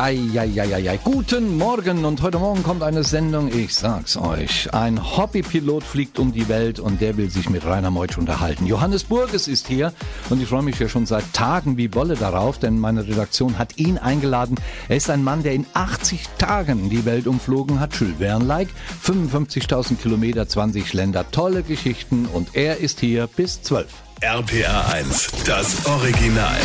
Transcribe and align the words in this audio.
Eieieiei. 0.00 0.96
Guten 1.04 1.58
Morgen 1.58 2.06
und 2.06 2.22
heute 2.22 2.38
Morgen 2.38 2.62
kommt 2.62 2.82
eine 2.82 3.04
Sendung, 3.04 3.52
ich 3.52 3.74
sag's 3.74 4.16
euch. 4.16 4.72
Ein 4.72 5.18
Hobbypilot 5.18 5.84
fliegt 5.84 6.18
um 6.18 6.32
die 6.32 6.48
Welt 6.48 6.80
und 6.80 7.02
der 7.02 7.18
will 7.18 7.28
sich 7.28 7.50
mit 7.50 7.66
Rainer 7.66 7.90
Meutsch 7.90 8.16
unterhalten. 8.16 8.64
Johannes 8.64 9.04
Burges 9.04 9.46
ist 9.46 9.68
hier 9.68 9.92
und 10.30 10.40
ich 10.40 10.48
freue 10.48 10.62
mich 10.62 10.78
ja 10.78 10.88
schon 10.88 11.04
seit 11.04 11.34
Tagen 11.34 11.76
wie 11.76 11.92
Wolle 11.92 12.14
darauf, 12.14 12.58
denn 12.58 12.78
meine 12.78 13.06
Redaktion 13.06 13.58
hat 13.58 13.76
ihn 13.76 13.98
eingeladen. 13.98 14.56
Er 14.88 14.96
ist 14.96 15.10
ein 15.10 15.22
Mann, 15.22 15.42
der 15.42 15.52
in 15.52 15.66
80 15.74 16.20
Tagen 16.38 16.88
die 16.88 17.04
Welt 17.04 17.26
umflogen 17.26 17.78
hat. 17.78 17.94
Jules 17.94 18.16
Verne-like. 18.20 18.70
55.000 19.04 19.96
Kilometer, 19.96 20.48
20 20.48 20.94
Länder, 20.94 21.30
tolle 21.30 21.62
Geschichten 21.62 22.24
und 22.24 22.56
er 22.56 22.78
ist 22.78 23.00
hier 23.00 23.26
bis 23.26 23.60
12. 23.60 23.86
RPR 24.22 24.94
1, 24.94 25.30
das 25.44 25.84
Original. 25.84 26.56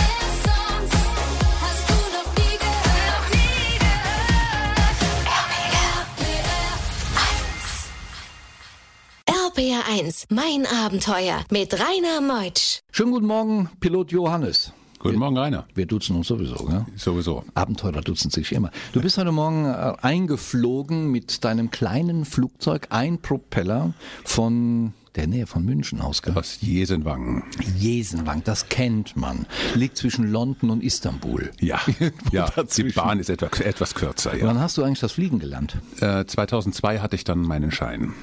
1. 10.06 10.06
RPR 10.06 10.12
1, 10.12 10.28
mein 10.30 10.66
Abenteuer 10.68 11.44
mit 11.50 11.74
Rainer 11.74 12.22
Meutsch. 12.22 12.82
Schönen 12.92 13.12
guten 13.12 13.26
Morgen, 13.26 13.70
Pilot 13.80 14.12
Johannes. 14.12 14.72
Guten 15.00 15.18
Morgen, 15.18 15.38
Rainer. 15.38 15.66
Wir 15.74 15.86
duzen 15.86 16.16
uns 16.16 16.28
sowieso, 16.28 16.56
gell? 16.66 16.86
Sowieso. 16.96 17.44
Abenteurer 17.54 18.02
duzen 18.02 18.32
sich 18.32 18.52
immer. 18.52 18.72
Du 18.94 19.02
bist 19.02 19.18
heute 19.18 19.32
Morgen 19.32 19.66
äh, 19.66 19.94
eingeflogen 20.02 21.12
mit 21.12 21.44
deinem 21.44 21.72
kleinen 21.72 22.26
Flugzeug, 22.26 22.88
ein 22.90 23.20
Propeller 23.20 23.94
von 24.24 24.94
der 25.16 25.28
Nähe 25.28 25.48
von 25.48 25.64
München 25.64 26.02
aus. 26.02 26.22
Gell? 26.22 26.36
Aus 26.36 26.58
Jesenwangen. 26.62 27.44
Jesenwang, 27.78 28.44
das 28.44 28.70
kennt 28.70 29.16
man. 29.16 29.46
Liegt 29.74 29.98
zwischen 29.98 30.32
London 30.32 30.70
und 30.70 30.84
Istanbul. 30.84 31.52
Ja, 31.60 31.80
ja 32.32 32.52
die. 32.78 32.84
Bahn 32.84 33.20
ist 33.20 33.30
etwas, 33.30 33.60
etwas 33.60 33.96
kürzer. 33.96 34.36
Ja. 34.36 34.46
Wann 34.46 34.60
hast 34.60 34.78
du 34.78 34.84
eigentlich 34.84 35.00
das 35.00 35.14
Fliegen 35.14 35.40
gelernt? 35.40 35.78
Äh, 36.00 36.26
2002 36.26 37.00
hatte 37.00 37.16
ich 37.16 37.24
dann 37.24 37.42
meinen 37.42 37.72
Schein. 37.72 38.14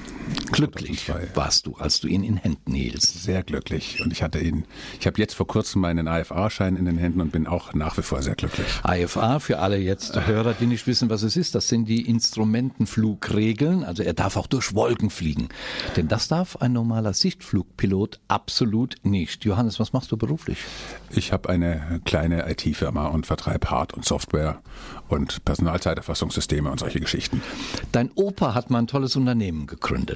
Glücklich 0.51 1.05
2002. 1.05 1.35
warst 1.35 1.65
du, 1.65 1.75
als 1.75 1.99
du 1.99 2.07
ihn 2.07 2.23
in 2.23 2.37
Händen 2.37 2.73
hieltst. 2.73 3.23
Sehr 3.23 3.43
glücklich. 3.43 4.01
Und 4.01 4.11
ich 4.11 4.21
hatte 4.23 4.39
ihn, 4.39 4.65
ich 4.99 5.07
habe 5.07 5.19
jetzt 5.19 5.33
vor 5.33 5.47
kurzem 5.47 5.81
meinen 5.81 6.07
AFA-Schein 6.07 6.75
in 6.75 6.85
den 6.85 6.97
Händen 6.97 7.21
und 7.21 7.31
bin 7.31 7.47
auch 7.47 7.73
nach 7.73 7.97
wie 7.97 8.01
vor 8.01 8.21
sehr 8.21 8.35
glücklich. 8.35 8.67
IFA 8.87 9.39
für 9.39 9.59
alle 9.59 9.77
jetzt 9.77 10.15
Hörer, 10.27 10.53
die 10.53 10.65
nicht 10.67 10.85
wissen, 10.87 11.09
was 11.09 11.23
es 11.23 11.35
ist. 11.37 11.55
Das 11.55 11.67
sind 11.67 11.85
die 11.85 12.07
Instrumentenflugregeln. 12.07 13.83
Also 13.83 14.03
er 14.03 14.13
darf 14.13 14.37
auch 14.37 14.47
durch 14.47 14.75
Wolken 14.75 15.09
fliegen. 15.09 15.49
Denn 15.95 16.07
das 16.07 16.27
darf 16.27 16.57
ein 16.57 16.73
normaler 16.73 17.13
Sichtflugpilot 17.13 18.19
absolut 18.27 18.95
nicht. 19.03 19.45
Johannes, 19.45 19.79
was 19.79 19.93
machst 19.93 20.11
du 20.11 20.17
beruflich? 20.17 20.59
Ich 21.09 21.31
habe 21.31 21.49
eine 21.49 22.01
kleine 22.05 22.49
IT-Firma 22.49 23.07
und 23.07 23.25
vertreibe 23.25 23.69
Hard- 23.69 23.93
und 23.93 24.05
Software 24.05 24.61
und 25.09 25.43
Personalzeiterfassungssysteme 25.45 26.69
und 26.69 26.79
solche 26.79 26.99
Geschichten. 26.99 27.41
Dein 27.91 28.11
Opa 28.15 28.53
hat 28.53 28.69
mal 28.69 28.79
ein 28.79 28.87
tolles 28.87 29.15
Unternehmen 29.15 29.67
gegründet. 29.67 30.12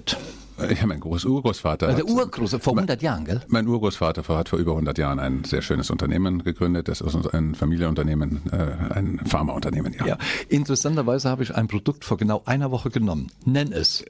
Ich 0.70 0.80
habe 0.80 0.88
meinen 0.88 1.02
Groß-Urgroßvater. 1.02 1.88
Äh, 1.90 1.96
Der 1.96 2.04
hat- 2.06 2.10
Urgroße, 2.12 2.60
vor 2.60 2.74
100 2.76 3.02
Jahren, 3.04 3.26
gell? 3.26 3.42
Mein 3.48 3.68
Urgroßvater 3.68 4.24
hat 4.36 4.50
vor 4.50 4.58
über 4.58 4.72
100 4.74 4.98
Jahren 4.98 5.20
ein 5.20 5.44
sehr 5.44 5.62
schönes 5.62 5.92
Unternehmen 5.92 6.44
gegründet. 6.44 6.88
Das 6.88 7.02
ist 7.02 7.16
ein 7.34 7.54
Familienunternehmen, 7.54 8.42
äh, 8.52 8.94
ein 8.96 9.20
Pharmaunternehmen, 9.26 9.94
ja. 9.94 10.08
Ja. 10.08 10.18
Interessanterweise 10.50 11.30
habe 11.30 11.44
ich 11.44 11.54
ein 11.56 11.68
Produkt 11.68 12.06
vor 12.06 12.18
genau 12.18 12.42
einer 12.46 12.72
Woche 12.72 12.90
genommen. 12.90 13.28
Nenn 13.46 13.72
es. 13.72 14.04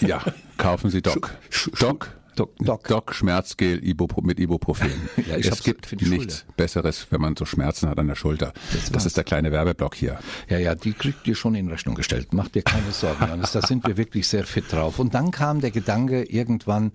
Ja, 0.00 0.20
kaufen 0.56 0.90
Sie 0.90 1.00
Doc. 1.00 1.30
Sch- 1.52 1.78
Doc. 1.80 2.10
Doc- 2.38 2.56
Doc. 2.58 2.88
Doc 2.88 3.14
Schmerzgel 3.14 3.82
Ibupro 3.84 4.20
mit 4.22 4.38
Ibuprofen. 4.40 4.90
Ja, 5.28 5.34
es 5.36 5.62
gibt 5.62 6.00
nichts 6.00 6.46
Besseres, 6.56 7.06
wenn 7.10 7.20
man 7.20 7.36
so 7.36 7.44
Schmerzen 7.44 7.88
hat 7.88 7.98
an 7.98 8.06
der 8.06 8.14
Schulter. 8.14 8.52
Das, 8.92 9.04
ist 9.04 9.16
der 9.16 9.24
kleine 9.24 9.52
Werbeblock 9.52 9.94
hier. 9.94 10.18
Ja, 10.48 10.58
ja, 10.58 10.74
die 10.74 10.92
kriegt 10.92 11.26
ihr 11.26 11.34
schon 11.34 11.54
in 11.54 11.68
Rechnung 11.68 11.94
gestellt. 11.96 12.28
Mach 12.32 12.48
dir 12.48 12.62
keine 12.62 12.92
Sorgen, 12.92 13.24
Johannes. 13.24 13.52
Da 13.52 13.60
sind 13.62 13.86
wir 13.86 13.96
wirklich 13.96 14.26
sehr 14.28 14.44
fit 14.44 14.72
drauf. 14.72 14.98
Und 14.98 15.14
dann 15.14 15.30
kam 15.30 15.60
der 15.60 15.70
Gedanke 15.70 16.22
irgendwann, 16.24 16.92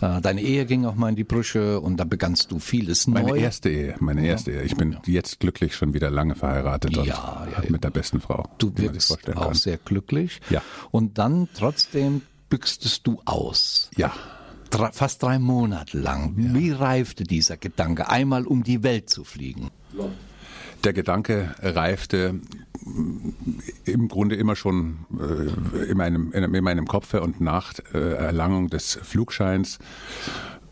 äh, 0.00 0.20
deine 0.20 0.42
Ehe 0.42 0.66
ging 0.66 0.84
auch 0.84 0.94
mal 0.94 1.08
in 1.08 1.16
die 1.16 1.24
Brüche 1.24 1.80
und 1.80 1.96
da 1.96 2.04
begannst 2.04 2.50
du 2.52 2.58
vieles 2.58 3.06
Meine 3.06 3.28
neu. 3.28 3.38
erste 3.38 3.70
Ehe, 3.70 3.94
meine 4.00 4.24
erste 4.26 4.52
Ehe. 4.52 4.62
Ich 4.62 4.76
bin 4.76 4.96
jetzt 5.06 5.40
glücklich 5.40 5.74
schon 5.74 5.94
wieder 5.94 6.10
lange 6.10 6.34
verheiratet 6.34 6.96
und 6.98 7.06
Ja, 7.06 7.46
ja, 7.50 7.62
mit 7.70 7.82
der 7.82 7.90
besten 7.90 8.20
Frau, 8.20 8.48
Du 8.58 8.72
vorstellen 8.72 9.38
auch 9.38 9.46
kann. 9.46 9.54
sehr 9.54 9.78
glücklich. 9.78 10.40
Ja. 10.50 10.62
Und 10.90 11.18
dann 11.18 11.48
trotzdem 11.54 12.22
büchstest 12.50 13.06
du 13.06 13.20
aus. 13.24 13.90
Ja, 13.96 14.12
Drei, 14.74 14.90
fast 14.90 15.22
drei 15.22 15.38
Monate 15.38 15.96
lang. 15.96 16.34
Wie 16.36 16.72
reifte 16.72 17.22
dieser 17.22 17.56
Gedanke, 17.56 18.08
einmal 18.08 18.44
um 18.44 18.64
die 18.64 18.82
Welt 18.82 19.08
zu 19.08 19.22
fliegen? 19.22 19.70
der 20.82 20.92
Gedanke 20.92 21.54
reifte 21.62 22.40
im 23.84 24.08
Grunde 24.08 24.36
immer 24.36 24.54
schon 24.54 25.06
äh, 25.18 25.90
in, 25.90 25.96
meinem, 25.96 26.32
in 26.32 26.64
meinem 26.64 26.86
Kopf 26.86 27.14
und 27.14 27.40
nach 27.40 27.72
äh, 27.94 27.98
Erlangung 27.98 28.68
des 28.68 28.98
Flugscheins 29.02 29.78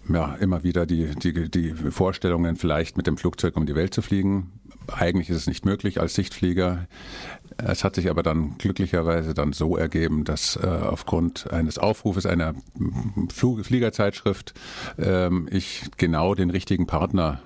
ja, 0.08 0.34
immer 0.34 0.64
wieder 0.64 0.84
die, 0.84 1.14
die, 1.14 1.50
die 1.50 1.72
Vorstellungen, 1.72 2.56
vielleicht 2.56 2.96
mit 2.96 3.06
dem 3.06 3.16
Flugzeug 3.16 3.56
um 3.56 3.66
die 3.66 3.74
Welt 3.74 3.94
zu 3.94 4.02
fliegen. 4.02 4.52
Eigentlich 4.88 5.31
ist 5.31 5.37
es 5.37 5.47
nicht 5.47 5.65
möglich 5.65 6.00
als 6.00 6.15
Sichtflieger. 6.15 6.87
Es 7.59 7.84
hat 7.84 7.94
sich 7.94 8.09
aber 8.09 8.22
dann 8.22 8.56
glücklicherweise 8.59 9.34
dann 9.34 9.53
so 9.53 9.76
ergeben, 9.76 10.25
dass 10.25 10.56
äh, 10.56 10.66
aufgrund 10.66 11.53
eines 11.53 11.78
Aufrufes 11.78 12.26
einer 12.26 12.54
Flug 13.32 13.65
Fliegerzeitschrift 13.65 14.54
ähm, 14.98 15.48
ich 15.50 15.82
genau 15.97 16.34
den 16.34 16.50
richtigen 16.50 16.87
Partner 16.87 17.41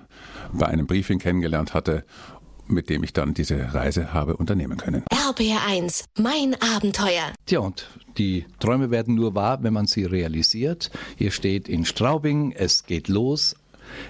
bei 0.53 0.67
einem 0.67 0.87
Briefing 0.87 1.19
kennengelernt 1.19 1.75
hatte, 1.75 2.05
mit 2.69 2.91
dem 2.91 3.03
ich 3.05 3.13
dann 3.13 3.35
diese 3.35 3.75
Reise 3.75 4.13
habe 4.13 4.37
unternehmen 4.37 4.79
können. 4.79 5.05
RPR 5.11 5.61
1, 5.69 6.05
mein 6.19 6.57
Abenteuer. 6.75 7.33
Tja, 7.47 7.61
und 7.61 7.89
die 8.19 8.47
Träume 8.59 8.91
werden 8.91 9.15
nur 9.15 9.35
wahr, 9.35 9.63
wenn 9.63 9.73
man 9.73 9.87
sie 9.87 10.05
realisiert. 10.05 10.91
Ihr 11.19 11.31
steht 11.31 11.69
in 11.69 11.85
Straubing, 11.85 12.53
es 12.53 12.87
geht 12.87 13.09
los. 13.09 13.57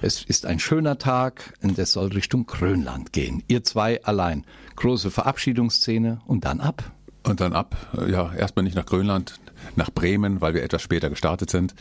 Es 0.02 0.22
ist 0.22 0.46
ein 0.46 0.58
schöner 0.58 0.98
Tag 0.98 1.54
und 1.62 1.78
es 1.78 1.92
soll 1.92 2.08
Richtung 2.08 2.46
Grönland 2.46 3.12
gehen. 3.12 3.42
Ihr 3.48 3.64
zwei 3.64 4.02
allein. 4.04 4.44
Große 4.76 5.10
Verabschiedungsszene 5.10 6.20
und 6.26 6.44
dann 6.44 6.60
ab. 6.60 6.92
Und 7.24 7.40
dann 7.40 7.54
ab, 7.54 7.76
ja, 8.08 8.32
erstmal 8.34 8.62
nicht 8.62 8.76
nach 8.76 8.86
Grönland, 8.86 9.40
nach 9.74 9.90
Bremen, 9.90 10.40
weil 10.40 10.54
wir 10.54 10.62
etwas 10.62 10.82
später 10.82 11.10
gestartet 11.10 11.50
sind. 11.50 11.74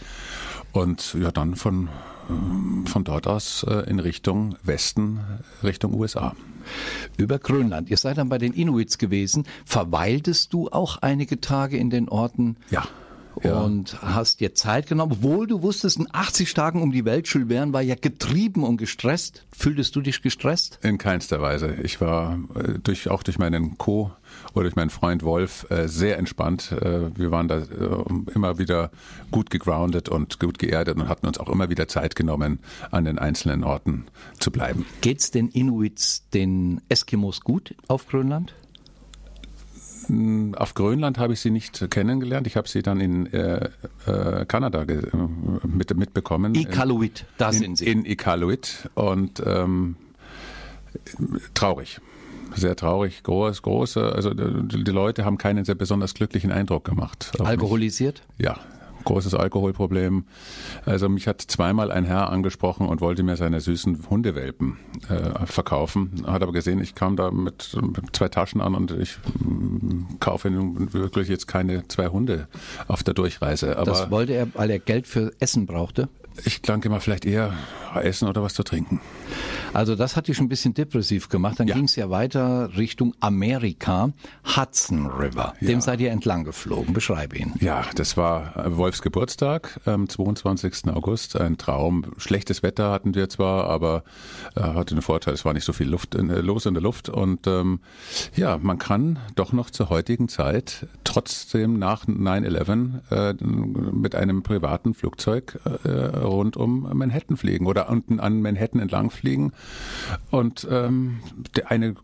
Und 0.71 1.15
ja, 1.19 1.31
dann 1.31 1.55
von, 1.55 1.89
ähm, 2.29 2.85
von 2.87 3.03
dort 3.03 3.27
aus 3.27 3.63
äh, 3.63 3.89
in 3.89 3.99
Richtung 3.99 4.55
Westen, 4.63 5.19
Richtung 5.63 5.93
USA. 5.93 6.35
Über 7.17 7.37
Grönland. 7.37 7.89
Ihr 7.89 7.97
seid 7.97 8.17
dann 8.17 8.29
bei 8.29 8.39
den 8.39 8.53
Inuits 8.53 8.97
gewesen. 8.97 9.45
Verweiltest 9.65 10.51
du 10.51 10.69
auch 10.69 10.97
einige 10.97 11.39
Tage 11.39 11.77
in 11.77 11.89
den 11.89 12.09
Orten? 12.09 12.57
Ja. 12.71 12.87
Ja. 13.43 13.61
Und 13.61 14.01
hast 14.01 14.39
dir 14.39 14.53
Zeit 14.53 14.87
genommen, 14.87 15.13
obwohl 15.13 15.47
du 15.47 15.61
wusstest, 15.61 15.99
in 15.99 16.07
80 16.11 16.53
Tagen 16.53 16.81
um 16.81 16.91
die 16.91 17.05
Welt, 17.05 17.27
Jules 17.27 17.49
Verne 17.49 17.73
war 17.73 17.81
ja 17.81 17.95
getrieben 17.95 18.63
und 18.63 18.77
gestresst. 18.77 19.45
Fühltest 19.55 19.95
du 19.95 20.01
dich 20.01 20.21
gestresst? 20.21 20.79
In 20.81 20.97
keinster 20.97 21.41
Weise. 21.41 21.75
Ich 21.83 22.01
war 22.01 22.39
äh, 22.55 22.79
durch, 22.79 23.09
auch 23.09 23.23
durch 23.23 23.37
meinen 23.37 23.77
Co. 23.77 24.11
oder 24.53 24.63
durch 24.63 24.75
meinen 24.75 24.89
Freund 24.89 25.23
Wolf 25.23 25.67
äh, 25.69 25.87
sehr 25.87 26.17
entspannt. 26.17 26.71
Äh, 26.71 27.17
wir 27.17 27.31
waren 27.31 27.47
da 27.47 27.59
äh, 27.59 28.33
immer 28.33 28.57
wieder 28.57 28.91
gut 29.31 29.49
gegroundet 29.49 30.09
und 30.09 30.39
gut 30.39 30.59
geerdet 30.59 30.97
und 30.97 31.07
hatten 31.07 31.27
uns 31.27 31.37
auch 31.37 31.49
immer 31.49 31.69
wieder 31.69 31.87
Zeit 31.87 32.15
genommen, 32.15 32.59
an 32.91 33.05
den 33.05 33.19
einzelnen 33.19 33.63
Orten 33.63 34.05
zu 34.39 34.51
bleiben. 34.51 34.85
Geht's 35.01 35.31
den 35.31 35.49
Inuits, 35.49 36.29
den 36.29 36.81
Eskimos 36.89 37.41
gut 37.41 37.75
auf 37.87 38.07
Grönland? 38.07 38.53
Auf 40.55 40.73
Grönland 40.73 41.17
habe 41.17 41.33
ich 41.33 41.39
sie 41.39 41.51
nicht 41.51 41.89
kennengelernt. 41.89 42.47
Ich 42.47 42.57
habe 42.57 42.67
sie 42.67 42.81
dann 42.81 42.99
in 42.99 43.31
äh, 43.33 43.69
äh, 44.05 44.45
Kanada 44.45 44.83
äh, 44.83 45.01
mit, 45.65 45.95
mitbekommen. 45.95 46.55
Iqaluit, 46.55 47.25
da 47.37 47.49
in, 47.49 47.53
sind 47.53 47.77
sie. 47.77 47.85
In 47.85 48.05
Iqaluit 48.05 48.89
und 48.95 49.41
ähm, 49.45 49.95
traurig. 51.53 51.99
Sehr 52.55 52.75
traurig, 52.75 53.23
groß, 53.23 53.61
große. 53.63 54.13
Also 54.13 54.33
die 54.33 54.91
Leute 54.91 55.25
haben 55.25 55.37
keinen 55.37 55.65
sehr 55.65 55.75
besonders 55.75 56.13
glücklichen 56.13 56.51
Eindruck 56.51 56.85
gemacht. 56.85 57.31
auf 57.33 57.39
mich. 57.39 57.47
Alkoholisiert? 57.49 58.21
Ja, 58.37 58.57
großes 59.05 59.33
Alkoholproblem. 59.33 60.25
Also 60.85 61.07
mich 61.09 61.27
hat 61.27 61.41
zweimal 61.41 61.91
ein 61.91 62.03
Herr 62.03 62.29
angesprochen 62.29 62.87
und 62.87 63.01
wollte 63.01 63.23
mir 63.23 63.37
seine 63.37 63.61
süßen 63.61 64.09
Hundewelpen 64.09 64.77
äh, 65.09 65.45
verkaufen. 65.45 66.23
Hat 66.27 66.43
aber 66.43 66.51
gesehen, 66.51 66.81
ich 66.81 66.95
kam 66.95 67.15
da 67.15 67.31
mit, 67.31 67.77
mit 67.81 68.15
zwei 68.15 68.27
Taschen 68.27 68.61
an 68.61 68.75
und 68.75 68.91
ich 68.91 69.17
mm, 69.39 70.19
kaufe 70.19 70.51
wirklich 70.51 71.29
jetzt 71.29 71.47
keine 71.47 71.87
zwei 71.87 72.07
Hunde 72.07 72.47
auf 72.87 73.03
der 73.03 73.13
Durchreise. 73.13 73.77
Aber 73.77 73.85
Das 73.85 74.11
wollte 74.11 74.33
er, 74.33 74.47
weil 74.53 74.69
er 74.69 74.79
Geld 74.79 75.07
für 75.07 75.31
Essen 75.39 75.65
brauchte. 75.65 76.09
Ich 76.43 76.61
denke 76.61 76.89
mal 76.89 76.99
vielleicht 76.99 77.25
eher 77.25 77.53
Essen 77.95 78.27
oder 78.27 78.43
was 78.43 78.53
zu 78.53 78.63
trinken. 78.63 78.99
Also 79.73 79.95
das 79.95 80.15
hat 80.17 80.27
dich 80.27 80.39
ein 80.39 80.49
bisschen 80.49 80.73
depressiv 80.73 81.29
gemacht. 81.29 81.59
Dann 81.59 81.67
Ja. 81.67 81.75
ging 81.75 81.85
es 81.85 81.95
ja 81.95 82.09
weiter 82.09 82.75
Richtung 82.77 83.13
Amerika, 83.21 84.11
Hudson 84.55 85.07
River. 85.07 85.53
Dem 85.61 85.69
Ja. 85.69 85.81
seid 85.81 86.01
ihr 86.01 86.11
entlang 86.11 86.43
geflogen. 86.43 86.93
Beschreibe 86.93 87.37
ihn. 87.37 87.53
Ja, 87.61 87.85
das 87.95 88.17
war 88.17 88.55
äh, 88.57 88.75
Wolfs 88.77 89.01
Geburtstag 89.01 89.79
am 89.85 90.09
22. 90.09 90.89
August. 90.93 91.39
Ein 91.39 91.57
Traum. 91.57 92.05
Schlechtes 92.17 92.63
Wetter 92.63 92.91
hatten 92.91 93.15
wir 93.15 93.29
zwar, 93.29 93.65
aber 93.69 94.03
äh, 94.55 94.61
hatte 94.61 94.95
den 94.95 95.01
Vorteil, 95.01 95.33
es 95.33 95.45
war 95.45 95.53
nicht 95.53 95.65
so 95.65 95.71
viel 95.73 95.87
Luft 95.87 96.15
in, 96.15 96.29
äh, 96.29 96.39
los 96.41 96.65
in 96.65 96.73
der 96.73 96.83
Luft. 96.83 97.07
Und 97.09 97.47
ähm, 97.47 97.79
ja, 98.35 98.57
man 98.61 98.77
kann 98.77 99.19
doch 99.35 99.53
noch 99.53 99.69
zur 99.69 99.89
heutigen 99.89 100.27
Zeit 100.27 100.85
trotzdem 101.05 101.79
nach 101.79 102.05
9-11 102.07 103.01
äh, 103.11 103.33
mit 103.43 104.15
einem 104.15 104.43
privaten 104.43 104.93
Flugzeug 104.93 105.59
äh, 105.85 105.89
rund 106.27 106.57
um 106.57 106.89
Manhattan 106.93 107.37
fliegen 107.37 107.65
oder 107.65 107.89
unten 107.89 108.19
an 108.19 108.41
Manhattan 108.41 108.79
entlang 108.81 109.09
fliegen 109.09 109.53
und 110.31 110.67
ähm, 110.69 111.19
eine 111.65 111.95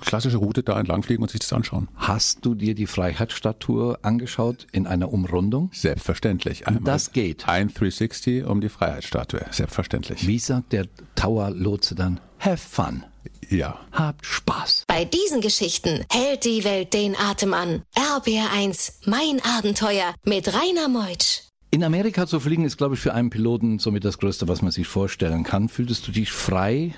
klassische 0.00 0.38
Route 0.38 0.62
da 0.62 0.78
entlang 0.78 1.02
fliegen 1.02 1.22
und 1.22 1.30
sich 1.30 1.40
das 1.40 1.52
anschauen. 1.52 1.88
Hast 1.96 2.44
du 2.44 2.54
dir 2.54 2.74
die 2.74 2.86
Freiheitsstatue 2.86 3.98
angeschaut 4.02 4.66
in 4.72 4.86
einer 4.86 5.12
Umrundung? 5.12 5.70
Selbstverständlich. 5.72 6.66
Einmal 6.66 6.82
das 6.84 7.12
geht. 7.12 7.48
Ein 7.48 7.68
360 7.68 8.44
um 8.44 8.60
die 8.60 8.68
Freiheitsstatue. 8.68 9.40
Selbstverständlich. 9.50 10.26
Wie 10.26 10.38
sagt 10.38 10.72
der 10.72 10.86
Tower-Lotse 11.14 11.94
dann? 11.94 12.20
Have 12.38 12.56
fun. 12.56 13.04
Ja. 13.48 13.78
Habt 13.92 14.24
Spaß. 14.24 14.84
Bei 14.86 15.04
diesen 15.04 15.40
Geschichten 15.40 16.04
hält 16.10 16.44
die 16.44 16.64
Welt 16.64 16.94
den 16.94 17.16
Atem 17.16 17.54
an. 17.54 17.82
RBR1, 17.94 18.94
mein 19.06 19.40
Abenteuer 19.44 20.14
mit 20.24 20.48
Rainer 20.48 20.88
Meutsch. 20.88 21.51
In 21.74 21.82
Amerika 21.84 22.26
zu 22.26 22.38
fliegen 22.38 22.66
ist, 22.66 22.76
glaube 22.76 22.96
ich, 22.96 23.00
für 23.00 23.14
einen 23.14 23.30
Piloten 23.30 23.78
somit 23.78 24.04
das 24.04 24.18
Größte, 24.18 24.46
was 24.46 24.60
man 24.60 24.70
sich 24.70 24.86
vorstellen 24.86 25.42
kann. 25.42 25.70
Fühltest 25.70 26.06
du 26.06 26.12
dich 26.12 26.30
frei? 26.30 26.94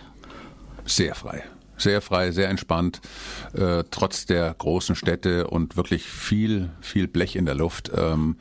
Sehr 0.84 1.14
frei. 1.14 1.44
Sehr 1.76 2.00
frei, 2.00 2.32
sehr 2.32 2.48
entspannt, 2.48 3.00
äh, 3.52 3.84
trotz 3.92 4.26
der 4.26 4.52
großen 4.52 4.96
Städte 4.96 5.46
und 5.46 5.76
wirklich 5.76 6.02
viel, 6.02 6.70
viel 6.80 7.06
Blech 7.06 7.36
in 7.36 7.46
der 7.46 7.54
Luft. 7.54 7.92
Ähm, 7.96 8.36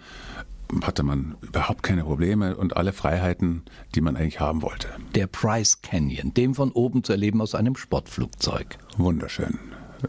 hatte 0.82 1.04
man 1.04 1.36
überhaupt 1.42 1.84
keine 1.84 2.04
Probleme 2.04 2.56
und 2.58 2.78
alle 2.78 2.94
Freiheiten, 2.94 3.62
die 3.94 4.02
man 4.02 4.16
eigentlich 4.16 4.40
haben 4.40 4.64
wollte. 4.64 4.88
Der 5.14 5.28
Price 5.28 5.84
Canyon, 5.84 6.34
dem 6.34 6.56
von 6.56 6.72
oben 6.72 7.04
zu 7.04 7.12
erleben 7.12 7.42
aus 7.42 7.54
einem 7.54 7.76
Sportflugzeug. 7.76 8.80
Wunderschön. 8.98 9.60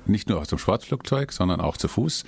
Nicht 0.07 0.29
nur 0.29 0.41
aus 0.41 0.49
dem 0.49 0.59
Schwarzflugzeug, 0.59 1.33
sondern 1.33 1.61
auch 1.61 1.77
zu 1.77 1.89
Fuß. 1.89 2.25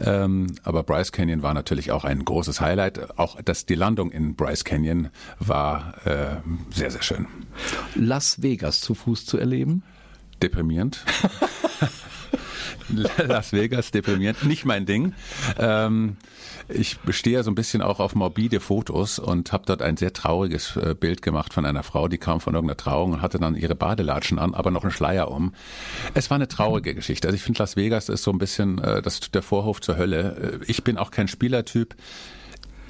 Ähm, 0.00 0.54
aber 0.62 0.82
Bryce 0.82 1.12
Canyon 1.12 1.42
war 1.42 1.54
natürlich 1.54 1.92
auch 1.92 2.04
ein 2.04 2.24
großes 2.24 2.60
Highlight. 2.60 3.18
Auch 3.18 3.40
dass 3.42 3.66
die 3.66 3.74
Landung 3.74 4.10
in 4.10 4.34
Bryce 4.34 4.64
Canyon 4.64 5.08
war 5.38 5.94
äh, 6.06 6.36
sehr, 6.74 6.90
sehr 6.90 7.02
schön. 7.02 7.26
Las 7.94 8.42
Vegas 8.42 8.80
zu 8.80 8.94
Fuß 8.94 9.26
zu 9.26 9.38
erleben? 9.38 9.82
Deprimierend. 10.42 11.04
Las 13.26 13.52
Vegas 13.52 13.90
deprimierend, 13.90 14.44
nicht 14.44 14.64
mein 14.64 14.86
Ding. 14.86 15.12
Ähm, 15.58 16.16
ich 16.68 16.98
bestehe 17.00 17.42
so 17.42 17.50
ein 17.50 17.54
bisschen 17.54 17.82
auch 17.82 18.00
auf 18.00 18.14
morbide 18.14 18.60
Fotos 18.60 19.18
und 19.18 19.52
habe 19.52 19.64
dort 19.66 19.82
ein 19.82 19.96
sehr 19.96 20.12
trauriges 20.12 20.76
äh, 20.76 20.94
Bild 20.98 21.22
gemacht 21.22 21.54
von 21.54 21.64
einer 21.64 21.82
Frau, 21.82 22.08
die 22.08 22.18
kam 22.18 22.40
von 22.40 22.54
irgendeiner 22.54 22.76
Trauung 22.76 23.12
und 23.12 23.22
hatte 23.22 23.38
dann 23.38 23.54
ihre 23.54 23.74
Badelatschen 23.74 24.38
an, 24.38 24.54
aber 24.54 24.70
noch 24.70 24.82
einen 24.82 24.90
Schleier 24.92 25.30
um. 25.30 25.52
Es 26.14 26.30
war 26.30 26.36
eine 26.36 26.48
traurige 26.48 26.94
Geschichte. 26.94 27.28
Also 27.28 27.36
ich 27.36 27.42
finde, 27.42 27.58
Las 27.60 27.76
Vegas 27.76 28.08
ist 28.08 28.22
so 28.22 28.30
ein 28.32 28.38
bisschen 28.38 28.78
äh, 28.78 29.02
das, 29.02 29.20
der 29.30 29.42
Vorhof 29.42 29.80
zur 29.80 29.96
Hölle. 29.96 30.60
Äh, 30.60 30.64
Ich 30.66 30.82
bin 30.82 30.98
auch 30.98 31.10
kein 31.10 31.28
Spielertyp. 31.28 31.94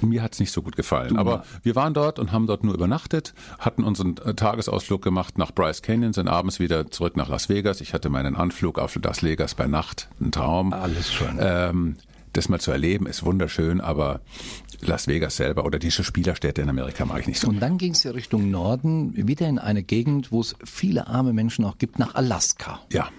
Mir 0.01 0.21
hat's 0.21 0.39
nicht 0.39 0.51
so 0.51 0.61
gut 0.61 0.75
gefallen. 0.75 1.17
Aber 1.17 1.43
wir 1.63 1.75
waren 1.75 1.93
dort 1.93 2.19
und 2.19 2.31
haben 2.31 2.47
dort 2.47 2.63
nur 2.63 2.73
übernachtet, 2.73 3.33
hatten 3.59 3.83
unseren 3.83 4.17
äh, 4.17 4.33
Tagesausflug 4.33 5.01
gemacht 5.01 5.37
nach 5.37 5.51
Bryce 5.51 5.81
Canyon, 5.81 6.13
sind 6.13 6.27
abends 6.27 6.59
wieder 6.59 6.91
zurück 6.91 7.17
nach 7.17 7.29
Las 7.29 7.49
Vegas. 7.49 7.81
Ich 7.81 7.93
hatte 7.93 8.09
meinen 8.09 8.35
Anflug 8.35 8.79
auf 8.79 8.97
Las 9.01 9.23
Vegas 9.23 9.55
bei 9.55 9.67
Nacht, 9.67 10.09
ein 10.19 10.31
Traum. 10.31 10.73
Alles 10.73 11.11
schön. 11.11 11.37
Ähm, 11.39 11.95
das 12.33 12.49
mal 12.49 12.59
zu 12.59 12.71
erleben 12.71 13.07
ist 13.07 13.25
wunderschön, 13.25 13.81
aber 13.81 14.21
Las 14.81 15.07
Vegas 15.07 15.37
selber 15.37 15.65
oder 15.65 15.79
diese 15.79 16.03
Spielerstädte 16.03 16.61
in 16.61 16.69
Amerika 16.69 17.03
mag 17.05 17.21
ich 17.21 17.27
nicht 17.27 17.39
so. 17.39 17.47
Und 17.47 17.59
dann 17.59 17.79
ging 17.79 17.93
es 17.93 18.03
ja 18.03 18.11
Richtung 18.11 18.51
Norden, 18.51 19.13
wieder 19.27 19.47
in 19.47 19.57
eine 19.57 19.81
Gegend, 19.81 20.31
wo 20.31 20.41
es 20.41 20.55
viele 20.63 21.07
arme 21.07 21.33
Menschen 21.33 21.65
auch 21.65 21.79
gibt, 21.79 21.97
nach 21.97 22.13
Alaska. 22.13 22.79
Ja. 22.91 23.09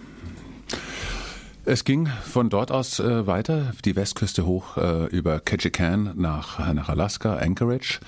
Es 1.69 1.85
ging 1.85 2.07
von 2.07 2.49
dort 2.49 2.73
aus 2.73 2.99
äh, 2.99 3.27
weiter, 3.27 3.75
die 3.85 3.95
Westküste 3.95 4.47
hoch 4.47 4.79
äh, 4.79 5.05
über 5.09 5.39
Ketchikan 5.39 6.15
nach, 6.17 6.73
nach 6.73 6.89
Alaska, 6.89 7.37
Anchorage. 7.37 8.01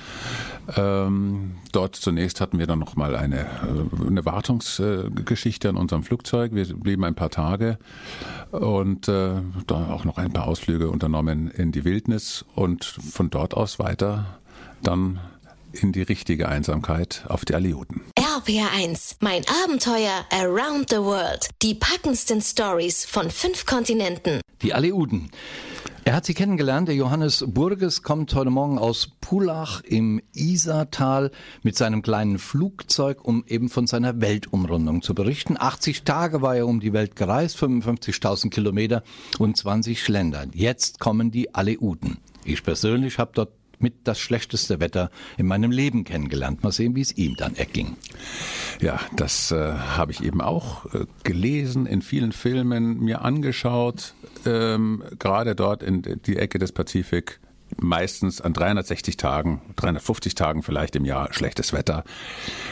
Ähm, 0.78 1.56
dort 1.70 1.94
zunächst 1.94 2.40
hatten 2.40 2.58
wir 2.58 2.66
dann 2.66 2.78
nochmal 2.78 3.14
eine, 3.14 3.40
äh, 3.40 4.06
eine 4.06 4.24
Wartungsgeschichte 4.24 5.68
an 5.68 5.76
unserem 5.76 6.04
Flugzeug. 6.04 6.54
Wir 6.54 6.74
blieben 6.74 7.04
ein 7.04 7.14
paar 7.14 7.28
Tage 7.28 7.76
und 8.50 9.08
äh, 9.08 9.42
da 9.66 9.90
auch 9.90 10.06
noch 10.06 10.16
ein 10.16 10.32
paar 10.32 10.48
Ausflüge 10.48 10.88
unternommen 10.88 11.50
in 11.50 11.70
die 11.70 11.84
Wildnis 11.84 12.46
und 12.54 12.86
von 12.86 13.28
dort 13.28 13.52
aus 13.52 13.78
weiter 13.78 14.38
dann 14.82 15.20
in 15.72 15.92
die 15.92 16.02
richtige 16.02 16.48
Einsamkeit 16.48 17.26
auf 17.28 17.44
die 17.44 17.54
Aleuten. 17.54 18.00
RPR1, 18.40 19.16
mein 19.20 19.42
Abenteuer 19.64 20.24
around 20.30 20.88
the 20.88 20.96
world. 20.96 21.48
Die 21.60 21.74
packendsten 21.74 22.40
Stories 22.40 23.04
von 23.04 23.30
fünf 23.30 23.66
Kontinenten. 23.66 24.40
Die 24.62 24.72
Aleuten. 24.72 25.30
Er 26.04 26.14
hat 26.14 26.24
sie 26.24 26.32
kennengelernt. 26.32 26.88
Der 26.88 26.94
Johannes 26.94 27.44
Burges 27.46 28.02
kommt 28.02 28.34
heute 28.34 28.48
Morgen 28.48 28.78
aus 28.78 29.10
Pullach 29.20 29.82
im 29.82 30.22
Isartal 30.32 31.32
mit 31.62 31.76
seinem 31.76 32.00
kleinen 32.00 32.38
Flugzeug, 32.38 33.22
um 33.22 33.44
eben 33.46 33.68
von 33.68 33.86
seiner 33.86 34.22
Weltumrundung 34.22 35.02
zu 35.02 35.14
berichten. 35.14 35.56
80 35.58 36.04
Tage 36.04 36.40
war 36.40 36.56
er 36.56 36.66
um 36.66 36.80
die 36.80 36.94
Welt 36.94 37.16
gereist, 37.16 37.58
55.000 37.58 38.48
Kilometer 38.48 39.02
und 39.38 39.58
20 39.58 40.08
Länder. 40.08 40.46
Jetzt 40.54 40.98
kommen 40.98 41.30
die 41.30 41.54
Aleuten. 41.54 42.16
Ich 42.44 42.62
persönlich 42.62 43.18
habe 43.18 43.32
dort 43.34 43.59
mit 43.82 43.94
das 44.04 44.18
schlechteste 44.18 44.80
Wetter 44.80 45.10
in 45.36 45.46
meinem 45.46 45.70
Leben 45.70 46.04
kennengelernt. 46.04 46.62
Mal 46.62 46.72
sehen, 46.72 46.94
wie 46.96 47.00
es 47.00 47.16
ihm 47.16 47.36
dann 47.36 47.54
erging. 47.56 47.96
Ja, 48.80 49.00
das 49.16 49.50
äh, 49.50 49.72
habe 49.72 50.12
ich 50.12 50.22
eben 50.22 50.40
auch 50.40 50.86
äh, 50.94 51.06
gelesen, 51.24 51.86
in 51.86 52.02
vielen 52.02 52.32
Filmen 52.32 53.00
mir 53.00 53.22
angeschaut, 53.22 54.14
ähm, 54.46 55.02
gerade 55.18 55.54
dort 55.54 55.82
in 55.82 56.02
die 56.24 56.36
Ecke 56.36 56.58
des 56.58 56.72
Pazifik. 56.72 57.40
Meistens 57.76 58.40
an 58.40 58.52
360 58.52 59.16
Tagen, 59.16 59.62
350 59.76 60.34
Tagen 60.34 60.62
vielleicht 60.62 60.96
im 60.96 61.04
Jahr 61.04 61.32
schlechtes 61.32 61.72
Wetter. 61.72 62.02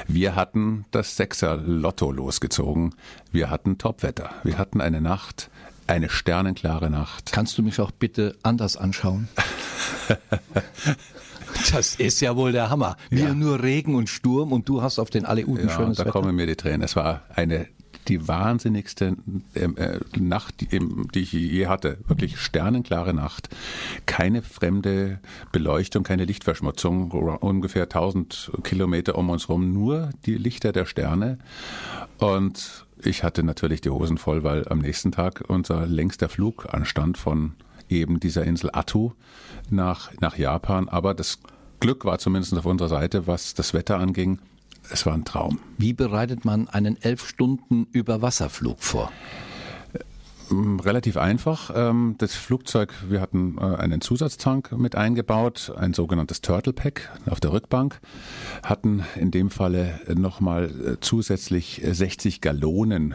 Wir 0.08 0.34
hatten 0.34 0.86
das 0.90 1.16
Sechser 1.16 1.56
Lotto 1.56 2.10
losgezogen. 2.10 2.94
Wir 3.30 3.48
hatten 3.48 3.78
Topwetter. 3.78 4.30
Wir 4.42 4.58
hatten 4.58 4.80
eine 4.80 5.00
Nacht, 5.00 5.50
eine 5.88 6.08
sternenklare 6.08 6.90
Nacht. 6.90 7.32
Kannst 7.32 7.58
du 7.58 7.62
mich 7.62 7.80
auch 7.80 7.90
bitte 7.90 8.36
anders 8.42 8.76
anschauen? 8.76 9.28
Das 11.72 11.96
ist 11.96 12.20
ja 12.20 12.36
wohl 12.36 12.52
der 12.52 12.70
Hammer. 12.70 12.96
Wir 13.10 13.24
Ja. 13.28 13.34
nur 13.34 13.62
Regen 13.62 13.94
und 13.94 14.08
Sturm 14.08 14.52
und 14.52 14.68
du 14.68 14.80
hast 14.82 14.98
auf 14.98 15.10
den 15.10 15.24
Aleuten 15.24 15.56
Ja, 15.68 15.70
schönes 15.70 15.96
da 15.96 16.02
Wetter. 16.04 16.12
kommen 16.12 16.36
mir 16.36 16.46
die 16.46 16.56
Tränen. 16.56 16.82
Es 16.82 16.94
war 16.94 17.22
eine 17.34 17.66
die 18.06 18.26
wahnsinnigste 18.26 19.16
ähm, 19.54 19.76
äh, 19.76 19.98
Nacht, 20.18 20.60
die, 20.60 20.74
ähm, 20.76 21.08
die 21.14 21.20
ich 21.20 21.32
je 21.32 21.66
hatte. 21.66 21.98
Wirklich 22.06 22.38
sternenklare 22.38 23.12
Nacht. 23.12 23.50
Keine 24.06 24.40
fremde 24.42 25.20
Beleuchtung, 25.52 26.04
keine 26.04 26.24
Lichtverschmutzung. 26.24 27.10
Ungefähr 27.10 27.82
1000 27.82 28.52
Kilometer 28.62 29.16
um 29.16 29.28
uns 29.28 29.48
rum. 29.50 29.72
Nur 29.74 30.10
die 30.24 30.36
Lichter 30.36 30.72
der 30.72 30.86
Sterne. 30.86 31.38
Und 32.18 32.86
ich 33.02 33.22
hatte 33.22 33.42
natürlich 33.42 33.80
die 33.80 33.90
Hosen 33.90 34.18
voll, 34.18 34.44
weil 34.44 34.66
am 34.68 34.78
nächsten 34.78 35.12
Tag 35.12 35.44
unser 35.48 35.86
längster 35.86 36.28
Flug 36.28 36.72
anstand 36.72 37.18
von 37.18 37.54
eben 37.88 38.20
dieser 38.20 38.44
Insel 38.44 38.70
Attu 38.72 39.12
nach, 39.70 40.10
nach 40.20 40.36
Japan. 40.36 40.88
Aber 40.88 41.14
das 41.14 41.38
Glück 41.80 42.04
war 42.04 42.18
zumindest 42.18 42.54
auf 42.54 42.66
unserer 42.66 42.88
Seite, 42.88 43.26
was 43.26 43.54
das 43.54 43.74
Wetter 43.74 43.98
anging. 43.98 44.38
Es 44.90 45.06
war 45.06 45.14
ein 45.14 45.24
Traum. 45.24 45.60
Wie 45.76 45.92
bereitet 45.92 46.44
man 46.44 46.68
einen 46.68 46.96
elf 47.00 47.26
Stunden 47.28 47.86
Überwasserflug 47.92 48.82
vor? 48.82 49.12
Relativ 50.50 51.16
einfach. 51.16 51.70
Ähm, 51.74 52.14
Das 52.18 52.34
Flugzeug, 52.34 52.92
wir 53.08 53.20
hatten 53.20 53.58
äh, 53.58 53.62
einen 53.76 54.00
Zusatztank 54.00 54.72
mit 54.72 54.94
eingebaut, 54.96 55.72
ein 55.76 55.94
sogenanntes 55.94 56.40
Turtle 56.40 56.72
Pack 56.72 57.10
auf 57.28 57.40
der 57.40 57.52
Rückbank, 57.52 58.00
hatten 58.62 59.04
in 59.16 59.30
dem 59.30 59.50
Falle 59.50 60.00
nochmal 60.14 60.96
zusätzlich 61.00 61.82
60 61.84 62.40
Gallonen 62.40 63.14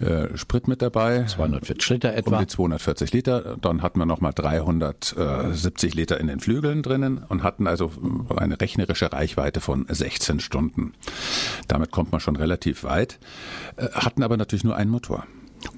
äh, 0.00 0.36
Sprit 0.36 0.68
mit 0.68 0.82
dabei. 0.82 1.24
240 1.24 1.90
Liter 1.90 2.10
Um 2.10 2.16
etwa. 2.16 2.38
die 2.38 2.46
240 2.46 3.12
Liter. 3.12 3.56
Dann 3.60 3.82
hatten 3.82 3.98
wir 3.98 4.06
nochmal 4.06 4.32
370 4.34 5.94
Liter 5.94 6.20
in 6.20 6.26
den 6.28 6.40
Flügeln 6.40 6.82
drinnen 6.82 7.18
und 7.28 7.42
hatten 7.42 7.66
also 7.66 7.90
eine 8.36 8.60
rechnerische 8.60 9.12
Reichweite 9.12 9.60
von 9.60 9.86
16 9.88 10.40
Stunden. 10.40 10.92
Damit 11.68 11.90
kommt 11.90 12.12
man 12.12 12.20
schon 12.20 12.36
relativ 12.36 12.84
weit, 12.84 13.18
äh, 13.76 13.88
hatten 13.92 14.22
aber 14.22 14.36
natürlich 14.36 14.64
nur 14.64 14.76
einen 14.76 14.90
Motor. 14.90 15.26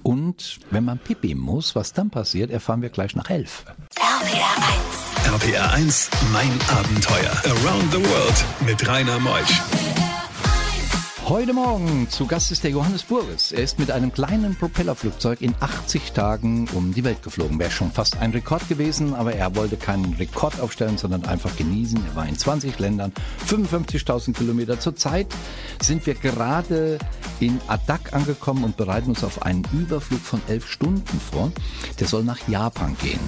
Und 0.03 0.59
wenn 0.71 0.85
man 0.85 0.99
pipi 0.99 1.35
muss, 1.35 1.75
was 1.75 1.93
dann 1.93 2.11
passiert, 2.11 2.51
erfahren 2.51 2.83
wir 2.83 2.91
gleich 2.91 3.15
nach 3.17 3.31
elf. 3.31 3.65
RPR1. 3.97 5.35
RPR 5.35 5.73
1, 5.73 6.11
mein 6.33 6.53
Abenteuer. 6.69 7.33
Around 7.45 7.93
the 7.93 7.99
World 7.99 8.45
mit 8.67 8.87
Rainer 8.87 9.19
Meusch. 9.19 9.61
Heute 11.29 11.53
Morgen 11.53 12.09
zu 12.09 12.25
Gast 12.27 12.53
ist 12.53 12.63
der 12.63 12.71
Johannes 12.71 13.03
Burges. 13.03 13.51
Er 13.51 13.65
ist 13.65 13.81
mit 13.81 13.91
einem 13.91 14.13
kleinen 14.13 14.55
Propellerflugzeug 14.55 15.41
in 15.41 15.57
80 15.59 16.13
Tagen 16.13 16.69
um 16.73 16.95
die 16.95 17.03
Welt 17.03 17.21
geflogen. 17.25 17.59
Wäre 17.59 17.73
schon 17.73 17.91
fast 17.91 18.19
ein 18.19 18.31
Rekord 18.31 18.69
gewesen, 18.69 19.13
aber 19.13 19.35
er 19.35 19.57
wollte 19.57 19.77
keinen 19.77 20.15
Rekord 20.15 20.61
aufstellen, 20.61 20.99
sondern 20.99 21.25
einfach 21.25 21.57
genießen. 21.57 22.01
Er 22.11 22.15
war 22.15 22.29
in 22.29 22.39
20 22.39 22.79
Ländern, 22.79 23.13
55.000 23.49 24.35
Kilometer. 24.35 24.79
Zurzeit 24.79 25.27
sind 25.83 26.07
wir 26.07 26.15
gerade 26.15 27.01
in 27.41 27.61
Adak 27.67 28.13
angekommen 28.13 28.63
und 28.63 28.77
bereiten 28.77 29.11
uns 29.11 29.25
auf 29.25 29.43
einen 29.43 29.67
Überflug 29.73 30.21
von 30.21 30.41
elf 30.47 30.71
Stunden 30.71 31.21
vor. 31.21 31.51
Der 31.99 32.07
soll 32.07 32.23
nach 32.23 32.47
Japan 32.47 32.97
gehen. 33.03 33.21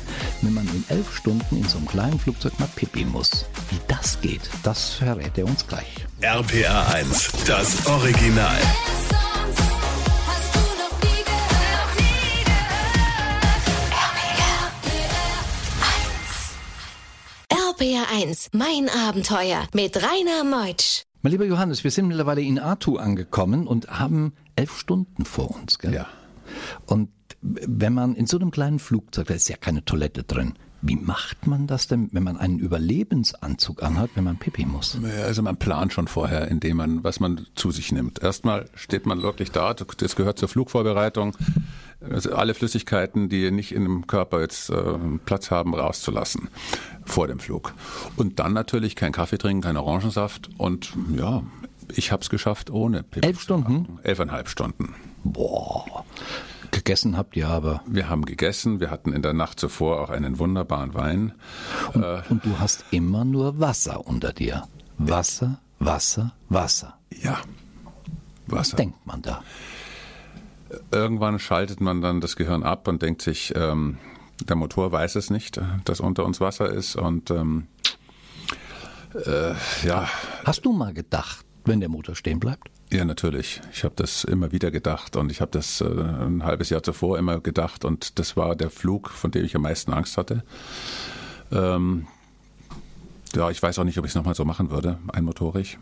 Wenn 0.42 0.54
man 0.54 0.68
in 0.68 0.84
elf 0.88 1.16
Stunden 1.16 1.56
in 1.56 1.68
so 1.68 1.78
einem 1.78 1.88
kleinen 1.88 2.20
Flugzeug 2.20 2.60
mal 2.60 2.68
pipi 2.76 3.04
muss. 3.04 3.46
Wie 3.70 3.80
das 3.88 4.20
geht, 4.20 4.48
das 4.62 4.90
verrät 4.90 5.36
er 5.36 5.46
uns 5.46 5.66
gleich. 5.66 6.06
RPA 6.20 6.86
1, 6.94 7.30
das 7.46 7.87
Original. 7.88 8.60
Hast 10.26 10.54
du 10.54 10.60
noch 10.76 10.92
nie 11.02 11.22
gehört? 11.24 11.96
Nie 11.96 12.44
gehört? 12.44 13.64
RPR 17.80 18.06
1, 18.14 18.50
mein 18.52 18.90
Abenteuer 18.90 19.66
mit 19.72 19.96
Rainer 19.96 20.44
Meutsch. 20.44 21.04
Mein 21.22 21.32
lieber 21.32 21.46
Johannes, 21.46 21.82
wir 21.82 21.90
sind 21.90 22.08
mittlerweile 22.08 22.42
in 22.42 22.58
Atu 22.58 22.98
angekommen 22.98 23.66
und 23.66 23.88
haben 23.88 24.34
elf 24.54 24.76
Stunden 24.78 25.24
vor 25.24 25.50
uns. 25.50 25.78
Gell? 25.78 25.94
Ja. 25.94 26.06
Und 26.84 27.08
wenn 27.40 27.94
man 27.94 28.14
in 28.14 28.26
so 28.26 28.38
einem 28.38 28.50
kleinen 28.50 28.80
Flugzeug, 28.80 29.28
da 29.28 29.34
ist 29.34 29.48
ja 29.48 29.56
keine 29.56 29.82
Toilette 29.84 30.24
drin, 30.24 30.58
wie 30.80 30.96
macht 30.96 31.46
man 31.46 31.66
das 31.66 31.88
denn, 31.88 32.08
wenn 32.12 32.22
man 32.22 32.36
einen 32.36 32.58
Überlebensanzug 32.58 33.82
anhat, 33.82 34.10
wenn 34.14 34.24
man 34.24 34.36
pipi 34.36 34.64
muss? 34.64 34.96
Also 35.24 35.42
man 35.42 35.56
plant 35.56 35.92
schon 35.92 36.06
vorher, 36.06 36.48
indem 36.48 36.76
man, 36.76 37.02
was 37.02 37.18
man 37.18 37.46
zu 37.54 37.70
sich 37.70 37.90
nimmt. 37.90 38.22
Erstmal 38.22 38.66
steht 38.74 39.04
man 39.04 39.22
wirklich 39.22 39.50
da, 39.50 39.74
das 39.74 40.14
gehört 40.14 40.38
zur 40.38 40.48
Flugvorbereitung, 40.48 41.36
also 42.00 42.32
alle 42.32 42.54
Flüssigkeiten, 42.54 43.28
die 43.28 43.50
nicht 43.50 43.72
in 43.72 43.82
dem 43.82 44.06
Körper 44.06 44.40
jetzt 44.40 44.70
äh, 44.70 44.98
Platz 45.24 45.50
haben, 45.50 45.74
rauszulassen 45.74 46.48
vor 47.04 47.26
dem 47.26 47.40
Flug. 47.40 47.74
Und 48.16 48.38
dann 48.38 48.52
natürlich 48.52 48.94
kein 48.94 49.12
Kaffee 49.12 49.38
trinken, 49.38 49.62
kein 49.62 49.76
Orangensaft 49.76 50.48
und 50.58 50.92
ja, 51.16 51.42
ich 51.92 52.12
habe 52.12 52.22
es 52.22 52.30
geschafft 52.30 52.70
ohne 52.70 53.02
Pipi. 53.02 53.26
Elf 53.26 53.40
Stunden? 53.40 53.98
Elfeinhalb 54.04 54.48
Stunden. 54.48 54.94
Boah. 55.24 56.04
Gegessen 56.70 57.16
habt 57.16 57.36
ihr 57.36 57.48
aber. 57.48 57.82
Wir 57.86 58.08
haben 58.08 58.24
gegessen, 58.24 58.80
wir 58.80 58.90
hatten 58.90 59.12
in 59.12 59.22
der 59.22 59.32
Nacht 59.32 59.60
zuvor 59.60 60.00
auch 60.00 60.10
einen 60.10 60.38
wunderbaren 60.38 60.94
Wein. 60.94 61.32
Und, 61.94 62.04
und 62.30 62.44
du 62.44 62.58
hast 62.58 62.84
immer 62.90 63.24
nur 63.24 63.58
Wasser 63.58 64.06
unter 64.06 64.32
dir. 64.32 64.66
Wasser, 64.98 65.60
Wasser, 65.78 66.32
Wasser. 66.48 66.98
Ja, 67.22 67.38
Wasser. 68.46 68.76
Denkt 68.76 69.06
man 69.06 69.22
da. 69.22 69.42
Irgendwann 70.90 71.38
schaltet 71.38 71.80
man 71.80 72.02
dann 72.02 72.20
das 72.20 72.36
Gehirn 72.36 72.62
ab 72.62 72.88
und 72.88 73.00
denkt 73.02 73.22
sich, 73.22 73.54
ähm, 73.56 73.98
der 74.44 74.56
Motor 74.56 74.92
weiß 74.92 75.16
es 75.16 75.30
nicht, 75.30 75.60
dass 75.84 76.00
unter 76.00 76.24
uns 76.24 76.40
Wasser 76.40 76.70
ist 76.70 76.96
und 76.96 77.30
ähm, 77.30 77.66
äh, 79.14 79.54
ja, 79.86 80.08
Hast 80.44 80.64
du 80.64 80.72
mal 80.72 80.92
gedacht, 80.92 81.44
wenn 81.64 81.80
der 81.80 81.88
Motor 81.88 82.14
stehen 82.14 82.38
bleibt? 82.38 82.70
Ja 82.90 83.04
natürlich. 83.04 83.60
Ich 83.72 83.84
habe 83.84 83.94
das 83.96 84.24
immer 84.24 84.52
wieder 84.52 84.70
gedacht 84.70 85.16
und 85.16 85.30
ich 85.30 85.40
habe 85.40 85.50
das 85.50 85.80
äh, 85.80 85.86
ein 85.86 86.44
halbes 86.44 86.70
Jahr 86.70 86.82
zuvor 86.82 87.18
immer 87.18 87.40
gedacht 87.40 87.84
und 87.84 88.18
das 88.18 88.36
war 88.36 88.56
der 88.56 88.70
Flug, 88.70 89.10
von 89.10 89.30
dem 89.30 89.44
ich 89.44 89.54
am 89.56 89.62
meisten 89.62 89.92
Angst 89.92 90.16
hatte. 90.16 90.42
Ähm, 91.50 92.06
ja, 93.34 93.50
ich 93.50 93.62
weiß 93.62 93.78
auch 93.78 93.84
nicht, 93.84 93.98
ob 93.98 94.04
ich 94.04 94.10
es 94.10 94.14
nochmal 94.14 94.34
so 94.34 94.44
machen 94.44 94.70
würde, 94.70 94.98
einmotorig. 95.08 95.78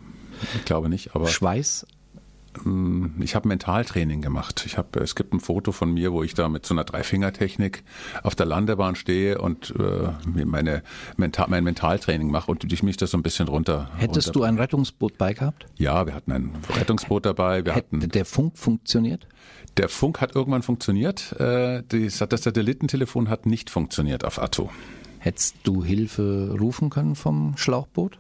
Ich 0.54 0.64
glaube 0.64 0.88
nicht, 0.88 1.14
aber 1.14 1.28
Schweiß? 1.28 1.86
Ich 3.20 3.34
habe 3.34 3.48
Mentaltraining 3.48 4.22
gemacht. 4.22 4.64
Ich 4.66 4.78
habe, 4.78 5.00
es 5.00 5.14
gibt 5.14 5.32
ein 5.32 5.40
Foto 5.40 5.72
von 5.72 5.92
mir, 5.92 6.12
wo 6.12 6.22
ich 6.22 6.34
da 6.34 6.48
mit 6.48 6.66
so 6.66 6.74
einer 6.74 6.84
Dreifingertechnik 6.84 7.84
auf 8.22 8.34
der 8.34 8.46
Landebahn 8.46 8.94
stehe 8.94 9.40
und 9.40 9.74
äh, 9.78 10.28
mir 10.28 10.46
meine 10.46 10.82
Mental, 11.16 11.46
mein 11.48 11.64
Mentaltraining 11.64 12.30
mache 12.30 12.50
und 12.50 12.70
ich 12.72 12.82
mich 12.82 12.96
das 12.96 13.10
so 13.10 13.18
ein 13.18 13.22
bisschen 13.22 13.48
runter. 13.48 13.90
Hättest 13.96 14.28
runter 14.28 14.38
du 14.40 14.42
ein 14.44 14.58
Rettungsboot 14.58 15.18
bei 15.18 15.32
gehabt? 15.32 15.66
Ja, 15.76 16.06
wir 16.06 16.14
hatten 16.14 16.32
ein 16.32 16.52
Rettungsboot 16.78 17.26
dabei. 17.26 17.64
Wir 17.64 17.74
Hätte 17.74 17.96
hatten 17.96 18.08
der 18.08 18.24
Funk 18.24 18.56
funktioniert? 18.58 19.26
der 19.76 19.88
Funk 19.88 20.20
hat 20.20 20.34
irgendwann 20.34 20.62
funktioniert. 20.62 21.32
Äh, 21.38 21.82
das, 21.88 22.18
das 22.28 22.42
Satellitentelefon 22.42 23.28
hat 23.28 23.46
nicht 23.46 23.70
funktioniert 23.70 24.24
auf 24.24 24.40
Atto. 24.40 24.70
Hättest 25.18 25.56
du 25.64 25.84
Hilfe 25.84 26.56
rufen 26.58 26.90
können 26.90 27.14
vom 27.14 27.56
Schlauchboot? 27.56 28.18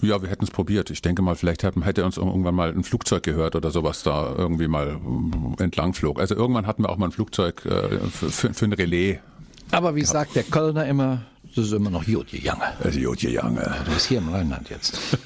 Ja, 0.00 0.22
wir 0.22 0.28
hätten 0.28 0.44
es 0.44 0.50
probiert. 0.50 0.90
Ich 0.90 1.02
denke 1.02 1.22
mal, 1.22 1.34
vielleicht 1.34 1.62
hätten- 1.62 1.82
hätte 1.82 2.04
uns 2.04 2.16
irgendwann 2.16 2.54
mal 2.54 2.70
ein 2.70 2.84
Flugzeug 2.84 3.22
gehört 3.24 3.56
oder 3.56 3.70
sowas 3.70 4.02
da 4.02 4.34
irgendwie 4.36 4.68
mal 4.68 4.88
ähm, 5.04 5.54
entlang 5.58 5.92
flog. 5.94 6.20
Also 6.20 6.34
irgendwann 6.36 6.66
hatten 6.66 6.82
wir 6.84 6.90
auch 6.90 6.96
mal 6.98 7.06
ein 7.06 7.12
Flugzeug 7.12 7.64
äh, 7.66 7.98
für, 8.10 8.30
für, 8.30 8.54
für 8.54 8.64
ein 8.64 8.72
Relais. 8.72 9.18
Aber 9.72 9.94
wie 9.96 10.04
sagt 10.04 10.34
der 10.36 10.44
Kölner 10.44 10.86
immer, 10.86 11.22
das 11.54 11.66
ist 11.66 11.72
immer 11.72 11.90
noch 11.90 12.04
Jod 12.04 12.30
gegangen. 12.30 12.62
Also 12.82 12.98
Jodje 12.98 13.30
Jange. 13.30 13.74
Du 13.84 13.92
bist 13.92 14.06
hier 14.06 14.18
im 14.18 14.28
Rheinland 14.28 14.70
jetzt. 14.70 14.98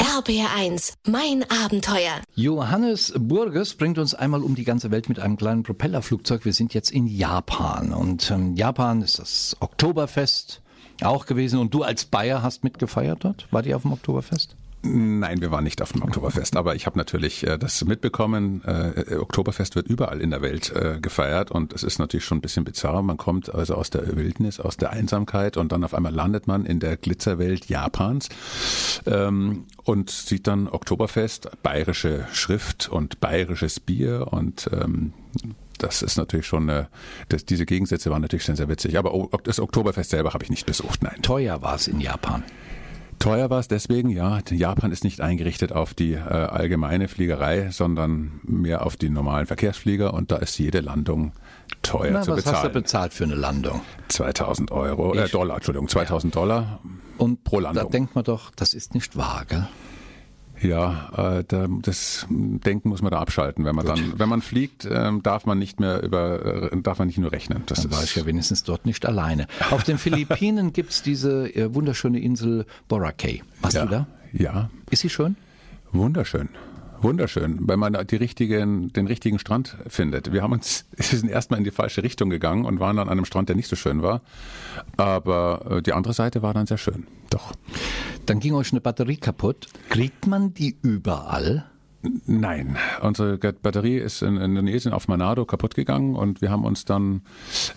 RPR 0.00 0.48
1, 0.56 0.94
mein 1.06 1.44
Abenteuer. 1.64 2.22
Johannes 2.34 3.12
Burges 3.16 3.74
bringt 3.74 3.98
uns 3.98 4.14
einmal 4.14 4.42
um 4.42 4.54
die 4.54 4.64
ganze 4.64 4.90
Welt 4.90 5.08
mit 5.08 5.20
einem 5.20 5.36
kleinen 5.36 5.62
Propellerflugzeug. 5.62 6.44
Wir 6.44 6.52
sind 6.52 6.74
jetzt 6.74 6.90
in 6.90 7.06
Japan 7.06 7.92
und 7.92 8.30
ähm, 8.30 8.56
Japan 8.56 9.02
ist 9.02 9.18
das 9.18 9.56
Oktoberfest 9.60 10.60
auch 11.02 11.26
gewesen 11.26 11.58
und 11.58 11.74
du 11.74 11.82
als 11.82 12.04
Bayer 12.04 12.42
hast 12.42 12.64
mitgefeiert 12.64 13.24
dort? 13.24 13.46
War 13.50 13.62
die 13.62 13.74
auf 13.74 13.82
dem 13.82 13.92
Oktoberfest? 13.92 14.56
Nein, 14.82 15.40
wir 15.40 15.50
waren 15.50 15.64
nicht 15.64 15.82
auf 15.82 15.92
dem 15.92 16.02
Oktoberfest, 16.02 16.56
aber 16.56 16.76
ich 16.76 16.86
habe 16.86 16.96
natürlich 16.96 17.44
äh, 17.44 17.58
das 17.58 17.84
mitbekommen. 17.84 18.62
Äh, 18.64 19.16
Oktoberfest 19.16 19.74
wird 19.74 19.88
überall 19.88 20.20
in 20.20 20.30
der 20.30 20.40
Welt 20.40 20.72
äh, 20.74 21.00
gefeiert 21.00 21.50
und 21.50 21.72
es 21.72 21.82
ist 21.82 21.98
natürlich 21.98 22.24
schon 22.24 22.38
ein 22.38 22.42
bisschen 22.42 22.62
bizarr. 22.62 23.02
Man 23.02 23.16
kommt 23.16 23.52
also 23.52 23.74
aus 23.74 23.90
der 23.90 24.16
Wildnis, 24.16 24.60
aus 24.60 24.76
der 24.76 24.90
Einsamkeit 24.90 25.56
und 25.56 25.72
dann 25.72 25.82
auf 25.82 25.94
einmal 25.94 26.14
landet 26.14 26.46
man 26.46 26.64
in 26.64 26.78
der 26.78 26.96
Glitzerwelt 26.96 27.66
Japans 27.66 28.28
ähm, 29.06 29.64
und 29.82 30.10
sieht 30.10 30.46
dann 30.46 30.68
Oktoberfest, 30.68 31.50
bayerische 31.64 32.26
Schrift 32.32 32.88
und 32.88 33.18
bayerisches 33.18 33.80
Bier 33.80 34.28
und 34.30 34.70
ähm, 34.72 35.12
das 35.78 36.02
ist 36.02 36.16
natürlich 36.16 36.46
schon, 36.46 36.68
äh, 36.68 36.84
das, 37.28 37.44
diese 37.44 37.66
Gegensätze 37.66 38.10
waren 38.10 38.22
natürlich 38.22 38.44
schon 38.44 38.56
sehr 38.56 38.68
witzig. 38.68 38.98
Aber 38.98 39.28
das 39.44 39.60
Oktoberfest 39.60 40.10
selber 40.10 40.34
habe 40.34 40.44
ich 40.44 40.50
nicht 40.50 40.66
besucht, 40.66 41.02
nein. 41.02 41.20
Teuer 41.22 41.62
war 41.62 41.74
es 41.74 41.88
in 41.88 42.00
Japan. 42.00 42.42
Teuer 43.18 43.50
war 43.50 43.58
es 43.58 43.66
deswegen, 43.66 44.10
ja. 44.10 44.38
Japan 44.48 44.92
ist 44.92 45.02
nicht 45.02 45.20
eingerichtet 45.20 45.72
auf 45.72 45.92
die 45.92 46.12
äh, 46.12 46.18
allgemeine 46.20 47.08
Fliegerei, 47.08 47.70
sondern 47.72 48.40
mehr 48.44 48.86
auf 48.86 48.96
die 48.96 49.08
normalen 49.10 49.46
Verkehrsflieger 49.46 50.14
und 50.14 50.30
da 50.30 50.36
ist 50.36 50.56
jede 50.58 50.78
Landung 50.80 51.32
teuer 51.82 52.12
Na, 52.12 52.22
zu 52.22 52.30
was 52.30 52.38
hast 52.38 52.46
du 52.46 52.52
bezahlen. 52.52 52.72
bezahlt 52.74 53.14
für 53.14 53.24
eine 53.24 53.34
Landung? 53.34 53.80
2000 54.06 54.70
Euro, 54.70 55.14
äh, 55.14 55.28
Dollar, 55.28 55.56
Entschuldigung, 55.56 55.88
2000 55.88 56.34
Dollar. 56.36 56.78
Und 57.16 57.42
Pro 57.42 57.60
da 57.60 57.72
Landung. 57.72 57.90
denkt 57.90 58.14
man 58.14 58.22
doch, 58.22 58.52
das 58.54 58.72
ist 58.72 58.94
nicht 58.94 59.16
wahr, 59.16 59.44
gell? 59.48 59.66
Ja, 60.60 61.38
äh, 61.38 61.44
da, 61.46 61.66
das 61.82 62.26
Denken 62.28 62.88
muss 62.88 63.02
man 63.02 63.12
da 63.12 63.18
abschalten. 63.20 63.64
Wenn 63.64 63.76
man 63.76 63.86
dann, 63.86 64.18
wenn 64.18 64.28
man 64.28 64.42
fliegt, 64.42 64.88
ähm, 64.90 65.22
darf 65.22 65.46
man 65.46 65.58
nicht 65.58 65.80
mehr 65.80 66.02
über, 66.02 66.70
äh, 66.72 66.82
darf 66.82 66.98
man 66.98 67.06
nicht 67.06 67.18
nur 67.18 67.32
rechnen. 67.32 67.62
Das 67.66 67.82
Dann 67.82 67.92
war 67.92 68.02
ist 68.02 68.10
ich 68.10 68.16
ja 68.16 68.26
wenigstens 68.26 68.64
dort 68.64 68.86
nicht 68.86 69.06
alleine. 69.06 69.46
Auf 69.70 69.84
den 69.84 69.98
Philippinen 69.98 70.72
gibt's 70.72 71.02
diese 71.02 71.54
äh, 71.54 71.74
wunderschöne 71.74 72.20
Insel 72.20 72.66
Boracay. 72.88 73.42
Warst 73.60 73.76
ja, 73.76 73.84
du 73.84 73.90
da? 73.90 74.06
Ja, 74.32 74.70
Ist 74.90 75.00
sie 75.00 75.08
schön? 75.08 75.36
Wunderschön. 75.92 76.48
Wunderschön, 77.00 77.58
weil 77.60 77.76
man 77.76 77.96
die 78.06 78.16
richtigen, 78.16 78.92
den 78.92 79.06
richtigen 79.06 79.38
Strand 79.38 79.76
findet. 79.86 80.32
Wir 80.32 80.42
haben 80.42 80.52
uns, 80.52 80.84
wir 80.96 81.04
sind 81.04 81.30
erstmal 81.30 81.58
in 81.58 81.64
die 81.64 81.70
falsche 81.70 82.02
Richtung 82.02 82.30
gegangen 82.30 82.64
und 82.64 82.80
waren 82.80 82.98
an 82.98 83.08
einem 83.08 83.24
Strand, 83.24 83.48
der 83.48 83.56
nicht 83.56 83.68
so 83.68 83.76
schön 83.76 84.02
war. 84.02 84.22
Aber 84.96 85.66
äh, 85.70 85.82
die 85.82 85.92
andere 85.92 86.14
Seite 86.14 86.42
war 86.42 86.54
dann 86.54 86.66
sehr 86.66 86.78
schön. 86.78 87.06
Doch. 87.30 87.52
Dann 88.26 88.40
ging 88.40 88.54
euch 88.54 88.72
eine 88.72 88.80
Batterie 88.80 89.16
kaputt. 89.16 89.68
Kriegt 89.88 90.26
man 90.26 90.54
die 90.54 90.76
überall? 90.82 91.66
Nein, 92.26 92.76
unsere 93.02 93.38
Batterie 93.38 93.98
ist 93.98 94.22
in 94.22 94.36
Indonesien 94.36 94.94
auf 94.94 95.08
Manado 95.08 95.44
kaputt 95.44 95.74
gegangen 95.74 96.14
und 96.14 96.40
wir 96.40 96.50
haben 96.50 96.64
uns 96.64 96.84
dann 96.84 97.22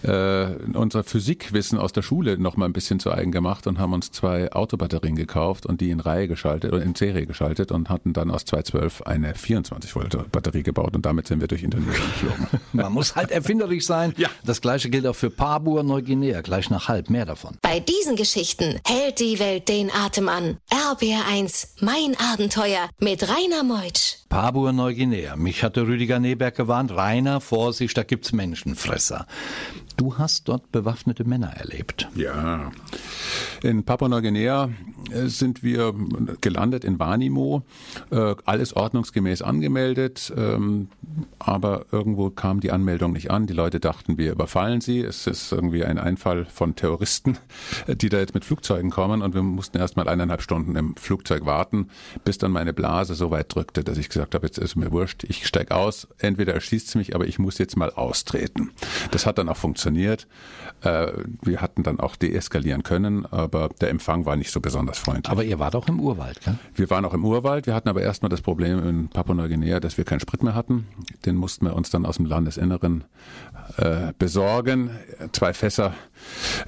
äh, 0.04 0.46
unser 0.74 1.04
Physikwissen 1.04 1.80
aus 1.80 1.92
der 1.92 2.04
Schule 2.04 2.38
noch 2.38 2.56
mal 2.56 2.66
ein 2.66 2.74
bisschen 2.74 3.00
zu 3.00 3.12
eigen 3.12 3.32
gemacht 3.32 3.66
und 3.66 3.80
haben 3.80 3.94
uns 3.94 4.12
zwei 4.12 4.51
Autobatterien 4.51 5.16
gekauft 5.16 5.66
und 5.66 5.82
die 5.82 5.90
in 5.90 6.00
Reihe 6.00 6.28
geschaltet 6.28 6.72
oder 6.72 6.84
in 6.84 6.94
Serie 6.94 7.25
geschaltet 7.25 7.72
und 7.72 7.90
hatten 7.90 8.13
dann 8.13 8.30
aus 8.30 8.46
212 8.46 9.01
eine 9.04 9.34
24 9.34 9.96
Volt 9.96 10.32
Batterie 10.32 10.62
gebaut 10.62 10.96
und 10.96 11.04
damit 11.04 11.28
sind 11.28 11.42
wir 11.42 11.48
durch 11.48 11.63
Indonesien 11.63 12.06
geflogen. 12.12 12.48
Man 12.74 12.94
muss 12.94 13.16
halt 13.16 13.32
erfinderisch 13.32 13.88
sein. 13.88 14.13
Ja. 14.18 14.30
Das 14.44 14.62
gleiche 14.62 14.92
gilt 14.92 15.08
auch 15.08 15.16
für 15.16 15.32
Papua 15.32 15.82
Neuguinea, 15.82 16.42
gleich 16.42 16.70
nach 16.70 16.88
halb. 16.88 17.10
Mehr 17.10 17.25
davon. 17.25 17.58
Bei 17.62 17.80
diesen 17.80 18.16
Geschichten 18.16 18.80
hält 18.86 19.20
die 19.20 19.40
Welt 19.40 19.68
den 19.68 19.90
Atem 19.92 20.30
an. 20.30 20.58
RBR1, 20.70 21.82
mein 21.82 22.16
Abenteuer 22.32 22.88
mit 23.00 23.24
Rainer 23.28 23.63
Meutsch. 23.63 24.21
Papua 24.30 24.72
Neuguinea. 24.72 25.36
Mich 25.36 25.63
hatte 25.63 25.88
Rüdiger 25.88 26.20
Neberg 26.20 26.56
gewarnt. 26.56 26.92
Rainer, 26.92 27.42
Vorsicht, 27.42 27.98
da 27.98 28.04
gibt's 28.04 28.32
Menschenfresser. 28.32 29.28
Du 30.01 30.17
hast 30.17 30.48
dort 30.48 30.72
bewaffnete 30.72 31.25
Männer 31.25 31.51
erlebt. 31.58 32.10
Ja. 32.15 32.72
In 33.62 33.84
Papua-Neuguinea 33.84 34.72
äh, 35.12 35.27
sind 35.27 35.62
wir 35.62 35.93
gelandet 36.41 36.84
in 36.84 36.98
Wanimo, 36.98 37.62
äh, 38.10 38.34
alles 38.46 38.75
ordnungsgemäß 38.75 39.43
angemeldet, 39.43 40.34
ähm, 40.36 40.88
aber 41.38 41.86
irgendwo 41.91 42.31
kam 42.31 42.62
die 42.62 42.72
Anmeldung 42.72 43.13
nicht 43.13 43.29
an. 43.29 43.46
Die 43.46 43.53
Leute 43.53 43.79
dachten, 43.79 44.17
wir 44.17 44.31
überfallen 44.31 44.81
sie. 44.81 45.01
Es 45.01 45.27
ist 45.27 45.51
irgendwie 45.51 45.86
ein 45.86 46.00
Einfall 46.00 46.46
von 46.46 46.75
Terroristen, 46.75 47.38
äh, 47.86 47.96
die 47.96 48.10
da 48.10 48.17
jetzt 48.17 48.34
mit 48.34 48.43
Flugzeugen 48.43 48.89
kommen 48.89 49.22
und 49.22 49.36
wir 49.36 49.43
mussten 49.43 49.77
erst 49.77 49.98
mal 49.98 50.10
eineinhalb 50.10 50.41
Stunden 50.41 50.75
im 50.75 50.96
Flugzeug 50.96 51.46
warten, 51.46 51.89
bis 52.24 52.39
dann 52.39 52.51
meine 52.51 52.74
Blase 52.74 53.13
so 53.13 53.29
weit 53.29 53.53
drückte, 53.53 53.84
dass 53.84 54.00
ich 54.00 54.10
gesagt 54.10 54.34
habe, 54.34 54.48
jetzt 54.48 54.58
ist 54.58 54.75
mir 54.75 54.91
wurscht, 54.91 55.25
ich 55.25 55.46
steig 55.46 55.70
aus, 55.70 56.08
entweder 56.17 56.55
erschießt 56.55 56.88
es 56.88 56.96
mich, 56.96 57.13
aber 57.13 57.27
ich 57.27 57.38
muss 57.38 57.60
jetzt 57.60 57.77
mal 57.77 57.91
austreten. 57.91 58.72
Das 59.12 59.27
hat 59.27 59.38
dann 59.38 59.48
auch 59.48 59.58
funktioniert. 59.58 59.90
Äh, 60.81 61.07
Wir 61.41 61.62
hatten 61.62 61.83
dann 61.83 62.00
auch 62.00 62.15
deeskalieren 62.15 62.83
können, 62.83 63.25
aber 63.25 63.69
der 63.81 63.89
Empfang 63.89 64.25
war 64.25 64.36
nicht 64.36 64.51
so 64.51 64.60
besonders 64.60 64.98
freundlich. 65.00 65.29
Aber 65.31 65.43
ihr 65.43 65.60
wart 65.60 65.75
auch 65.75 65.88
im 65.88 66.00
Urwald, 66.00 66.41
gell? 66.41 66.57
Wir 66.75 66.89
waren 66.89 67.05
auch 67.05 67.13
im 67.13 67.25
Urwald. 67.25 67.67
Wir 67.67 67.74
hatten 67.74 67.89
aber 67.89 68.01
erstmal 68.01 68.29
das 68.29 68.41
Problem 68.41 68.88
in 68.88 69.10
Papua-Neuguinea, 69.10 69.79
dass 69.79 69.98
wir 69.98 70.05
keinen 70.05 70.19
Sprit 70.19 70.43
mehr 70.43 70.55
hatten. 70.55 70.88
Den 71.25 71.36
mussten 71.36 71.65
wir 71.65 71.75
uns 71.75 71.89
dann 71.89 72.05
aus 72.05 72.17
dem 72.17 72.25
Landesinneren 72.25 73.03
äh, 73.77 74.13
besorgen. 74.17 74.91
Zwei 75.31 75.53
Fässer 75.53 75.93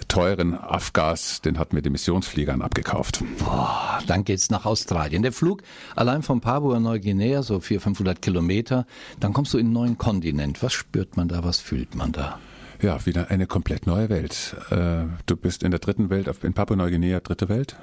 teuren 0.08 0.54
Afgas, 0.56 1.42
den 1.42 1.60
hatten 1.60 1.76
wir 1.76 1.82
den 1.82 1.92
Missionsfliegern 1.92 2.62
abgekauft. 2.62 3.24
Boah, 3.40 4.00
dann 4.08 4.24
geht's 4.24 4.50
nach 4.50 4.66
Australien. 4.66 5.22
Der 5.22 5.32
Flug 5.32 5.62
allein 5.96 6.22
von 6.24 6.42
Papua-Neuguinea, 6.42 7.44
so 7.44 7.60
400, 7.60 7.84
500 7.84 8.22
Kilometer, 8.22 8.86
dann 9.20 9.34
kommst 9.34 9.54
du 9.54 9.58
in 9.58 9.68
einen 9.68 9.74
neuen 9.74 9.98
Kontinent. 9.98 10.64
Was 10.64 10.74
spürt 10.74 11.18
man 11.18 11.28
da, 11.28 11.44
was 11.44 11.60
fühlt 11.60 11.96
man 11.96 12.12
da? 12.12 12.40
Ja, 12.84 13.06
wieder 13.06 13.32
eine 13.32 13.48
komplett 13.48 13.88
neue 13.88 14.10
Welt. 14.10 14.56
Äh, 14.70 15.06
Du 15.26 15.36
bist 15.38 15.64
in 15.64 15.72
der 15.72 15.80
dritten 15.80 16.10
Welt, 16.10 16.30
in 16.44 16.54
Papua-Neuguinea 16.54 17.20
dritte 17.22 17.48
Welt 17.50 17.76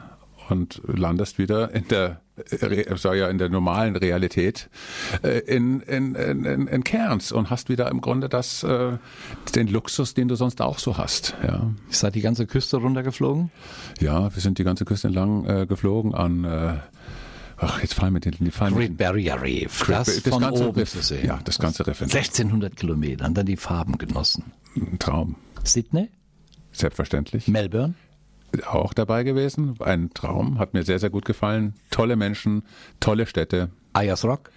und 0.50 0.80
landest 0.87 1.38
wieder 1.38 1.75
in 1.75 1.88
der 1.88 2.21
äh, 2.37 2.64
Re- 2.66 2.97
sag 2.99 3.14
ja 3.16 3.28
in 3.28 3.38
der 3.38 3.49
normalen 3.49 3.97
Realität 3.97 4.69
äh, 5.23 5.38
in, 5.40 5.80
in, 5.80 6.14
in, 6.16 6.45
in, 6.45 6.66
in 6.66 6.85
Cairns 6.85 7.33
und 7.33 7.49
hast 7.50 7.69
wieder 7.71 7.88
im 7.90 8.00
Grunde 8.02 8.28
das 8.28 8.62
äh, 8.62 8.99
den 9.54 9.69
Luxus, 9.69 10.12
den 10.14 10.28
du 10.28 10.35
sonst 10.35 10.61
auch 10.61 10.78
so 10.78 10.99
hast. 10.99 11.35
Ja, 11.42 11.71
Ihr 11.88 11.95
seid 11.95 12.14
die 12.14 12.21
ganze 12.21 12.47
Küste 12.47 12.76
runtergeflogen? 12.76 13.50
ja 14.00 14.35
wir 14.35 14.42
sind 14.42 14.59
die 14.59 14.64
ganze 14.64 14.85
Küste 14.85 15.09
entlang 15.09 15.47
äh, 15.47 15.66
geflogen 15.66 16.14
an 16.14 16.45
äh, 16.45 16.75
ach 17.61 17.81
jetzt 17.81 17.95
fallen 17.95 18.12
mir 18.12 18.21
die, 18.21 18.31
die 18.31 18.50
fallen 18.50 18.75
Great 18.75 18.97
Barrier 18.97 19.40
Reef. 19.40 19.81
Great 19.81 20.00
Das, 20.00 20.23
das 20.23 20.33
von 20.33 20.43
ganze 20.43 20.69
oben 20.69 20.87
zu 20.87 21.02
sehen. 21.02 21.26
Ja, 21.26 21.40
das 21.45 21.59
ganze 21.59 21.87
Riff. 21.87 22.02
1600 22.02 22.76
Kilometer, 22.76 23.29
dann 23.29 23.47
die 23.47 23.57
Farben 23.57 23.99
genossen. 23.99 24.52
ein 24.76 24.99
Traum. 24.99 25.37
Sydney? 25.64 26.09
Selbstverständlich. 26.73 27.49
Melbourne? 27.49 27.95
auch 28.67 28.93
dabei 28.93 29.23
gewesen. 29.23 29.76
Ein 29.81 30.11
Traum, 30.12 30.59
hat 30.59 30.75
mir 30.75 30.83
sehr, 30.83 30.99
sehr 30.99 31.11
gut 31.11 31.25
gefallen. 31.25 31.75
Tolle 31.90 32.17
Menschen, 32.17 32.62
tolle 32.99 33.26
Städte. 33.26 33.71
Ayers 33.93 34.25
Rock? 34.25 34.50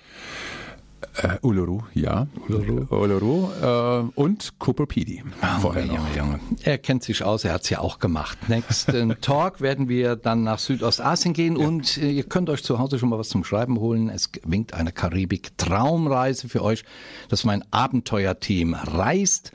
Äh, 1.16 1.38
Uluru, 1.42 1.84
ja. 1.94 2.28
Uluru. 2.48 2.88
Uluru 2.96 3.52
äh, 3.62 4.10
und 4.16 4.58
Cooper 4.58 4.88
Pedy. 4.88 5.24
Vorher 5.62 5.86
noch. 5.86 5.94
Junge, 5.94 6.08
Junge. 6.18 6.40
Er 6.64 6.80
kennt 6.80 7.04
sich 7.04 7.24
aus, 7.24 7.44
er 7.44 7.54
hat's 7.54 7.70
ja 7.70 7.80
auch 7.80 8.00
gemacht. 8.00 8.50
Nächsten 8.50 9.16
Talk 9.22 9.62
werden 9.62 9.90
wir 9.90 10.16
dann 10.16 10.44
nach 10.44 10.58
Südostasien 10.58 11.34
gehen 11.34 11.56
und 11.56 11.98
äh, 11.98 12.10
ihr 12.10 12.24
könnt 12.24 12.50
euch 12.50 12.64
zu 12.64 12.80
Hause 12.80 12.98
schon 12.98 13.10
mal 13.10 13.20
was 13.20 13.30
zum 13.30 13.44
Schreiben 13.44 13.80
holen. 13.80 14.10
Es 14.10 14.32
winkt 14.44 14.74
eine 14.74 14.92
Karibik-Traumreise 14.92 16.50
für 16.50 16.64
euch, 16.64 16.84
dass 17.30 17.44
mein 17.44 17.64
Abenteuerteam 17.72 18.74
reist. 18.74 19.52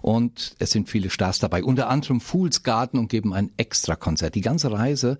Und 0.00 0.56
es 0.58 0.70
sind 0.72 0.88
viele 0.88 1.10
Stars 1.10 1.38
dabei, 1.38 1.62
unter 1.62 1.88
anderem 1.88 2.20
Fools 2.20 2.62
Garden 2.64 2.98
und 2.98 3.08
geben 3.08 3.32
ein 3.34 3.52
Extrakonzert. 3.56 4.34
Die 4.34 4.40
ganze 4.40 4.72
Reise 4.72 5.18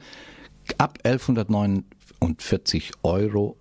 ab 0.78 0.98
1149 1.04 2.92
Euro 3.02 3.56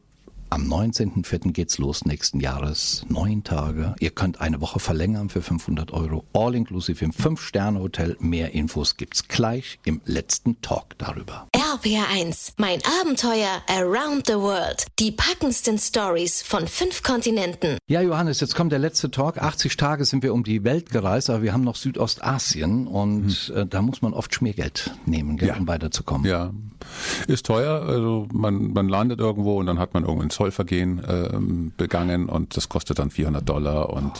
am 0.51 0.63
19.04. 0.71 1.53
geht's 1.53 1.77
los 1.77 2.03
nächsten 2.03 2.41
Jahres. 2.41 3.05
Neun 3.07 3.43
Tage. 3.43 3.95
Ihr 3.99 4.11
könnt 4.11 4.41
eine 4.41 4.59
Woche 4.59 4.79
verlängern 4.79 5.29
für 5.29 5.41
500 5.41 5.91
Euro. 5.93 6.25
All 6.33 6.53
inclusive 6.55 7.03
im 7.05 7.13
Fünf-Sterne-Hotel. 7.13 8.17
Mehr 8.19 8.53
Infos 8.53 8.97
gibt's 8.97 9.27
gleich 9.29 9.79
im 9.85 10.01
letzten 10.05 10.59
Talk 10.61 10.97
darüber. 10.97 11.47
RPR1, 11.55 12.53
mein 12.57 12.79
Abenteuer 13.01 13.61
around 13.67 14.27
the 14.27 14.33
world. 14.33 14.85
Die 14.99 15.11
packendsten 15.13 15.77
Stories 15.79 16.41
von 16.41 16.67
fünf 16.67 17.01
Kontinenten. 17.01 17.77
Ja, 17.87 18.01
Johannes, 18.01 18.41
jetzt 18.41 18.53
kommt 18.55 18.73
der 18.73 18.79
letzte 18.79 19.09
Talk. 19.09 19.37
80 19.41 19.77
Tage 19.77 20.03
sind 20.03 20.21
wir 20.21 20.33
um 20.33 20.43
die 20.43 20.65
Welt 20.65 20.89
gereist, 20.89 21.29
aber 21.29 21.43
wir 21.43 21.53
haben 21.53 21.63
noch 21.63 21.77
Südostasien 21.77 22.87
und 22.87 23.53
äh, 23.55 23.65
da 23.65 23.81
muss 23.81 24.01
man 24.01 24.13
oft 24.13 24.35
Schmiergeld 24.35 24.91
nehmen, 25.05 25.37
gell, 25.37 25.47
Ja. 25.47 25.55
um 25.57 25.67
weiterzukommen. 25.67 26.29
Ja, 26.29 26.51
ist 27.27 27.45
teuer. 27.45 27.83
Also 27.83 28.27
man, 28.33 28.73
man 28.73 28.89
landet 28.89 29.19
irgendwo 29.19 29.57
und 29.59 29.65
dann 29.67 29.79
hat 29.79 29.93
man 29.93 30.03
irgendein 30.03 30.29
Zollvergehen 30.41 31.01
ähm, 31.07 31.71
begangen 31.77 32.27
und 32.27 32.57
das 32.57 32.67
kostet 32.67 32.97
dann 32.97 33.11
400 33.11 33.47
Dollar 33.47 33.91
und 33.91 34.11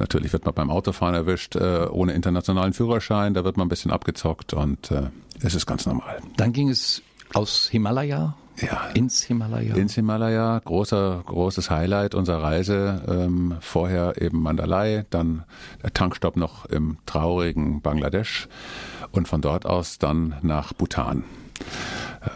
natürlich 0.00 0.32
wird 0.32 0.44
man 0.44 0.54
beim 0.54 0.70
Autofahren 0.70 1.14
erwischt 1.14 1.54
äh, 1.54 1.86
ohne 1.88 2.14
internationalen 2.14 2.72
Führerschein. 2.72 3.32
Da 3.34 3.44
wird 3.44 3.56
man 3.56 3.66
ein 3.66 3.68
bisschen 3.68 3.92
abgezockt 3.92 4.54
und 4.54 4.90
äh, 4.90 5.04
es 5.42 5.54
ist 5.54 5.66
ganz 5.66 5.86
normal. 5.86 6.18
Dann 6.36 6.52
ging 6.52 6.68
es 6.68 7.00
aus 7.32 7.68
Himalaya 7.70 8.34
Ja. 8.60 8.88
ins 8.94 9.22
Himalaya. 9.22 9.76
Ins 9.76 9.94
Himalaya, 9.94 10.60
großer, 10.64 11.22
großes 11.24 11.70
Highlight 11.70 12.16
unserer 12.16 12.42
Reise. 12.42 13.02
Ähm, 13.06 13.54
vorher 13.60 14.20
eben 14.20 14.42
Mandalay, 14.42 15.04
dann 15.10 15.44
der 15.84 15.92
Tankstopp 15.94 16.36
noch 16.36 16.64
im 16.66 16.98
traurigen 17.06 17.82
Bangladesch 17.82 18.48
und 19.12 19.28
von 19.28 19.40
dort 19.42 19.64
aus 19.64 19.98
dann 19.98 20.34
nach 20.42 20.72
Bhutan. 20.72 21.22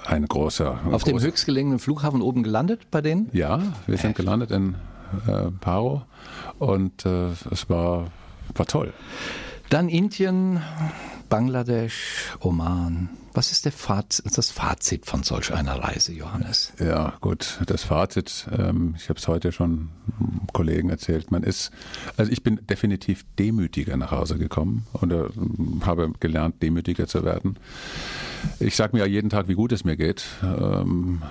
Ein 0.06 0.26
großer. 0.26 0.78
Auf 0.90 1.04
dem 1.04 1.16
großer- 1.16 1.22
höchstgelegenen 1.26 1.78
Flughafen 1.78 2.22
oben 2.22 2.42
gelandet 2.42 2.90
bei 2.90 3.00
denen? 3.00 3.28
Ja, 3.32 3.60
wir 3.86 3.96
sind 3.98 4.16
gelandet 4.16 4.50
in 4.50 4.74
äh, 5.26 5.50
Paro 5.60 6.02
und 6.58 7.04
äh, 7.06 7.30
es 7.50 7.68
war, 7.68 8.06
war 8.54 8.66
toll. 8.66 8.92
Dann 9.68 9.88
Indien, 9.88 10.60
Bangladesch, 11.30 12.34
Oman. 12.40 13.08
Was 13.32 13.52
ist 13.52 13.68
Faz 13.68 14.20
das 14.34 14.50
Fazit 14.50 15.06
von 15.06 15.22
solch 15.22 15.54
einer 15.54 15.76
Reise, 15.76 16.12
Johannes? 16.12 16.72
Ja, 16.80 17.14
gut, 17.20 17.60
das 17.66 17.84
Fazit, 17.84 18.48
ähm, 18.50 18.94
ich 18.96 19.08
habe 19.08 19.18
es 19.20 19.28
heute 19.28 19.52
schon 19.52 19.90
Kollegen 20.52 20.90
erzählt, 20.90 21.30
man 21.30 21.44
ist, 21.44 21.70
also 22.16 22.32
ich 22.32 22.42
bin 22.42 22.60
definitiv 22.66 23.24
demütiger 23.38 23.96
nach 23.96 24.10
Hause 24.10 24.36
gekommen 24.36 24.84
und 24.92 25.12
äh, 25.12 25.28
habe 25.86 26.12
gelernt, 26.18 26.60
demütiger 26.60 27.06
zu 27.06 27.24
werden. 27.24 27.56
Ich 28.58 28.74
sage 28.74 28.96
mir 28.96 29.04
ja 29.04 29.06
jeden 29.06 29.30
Tag, 29.30 29.46
wie 29.46 29.54
gut 29.54 29.70
es 29.70 29.84
mir 29.84 29.96
geht. 29.96 30.24
Ähm, 30.42 31.22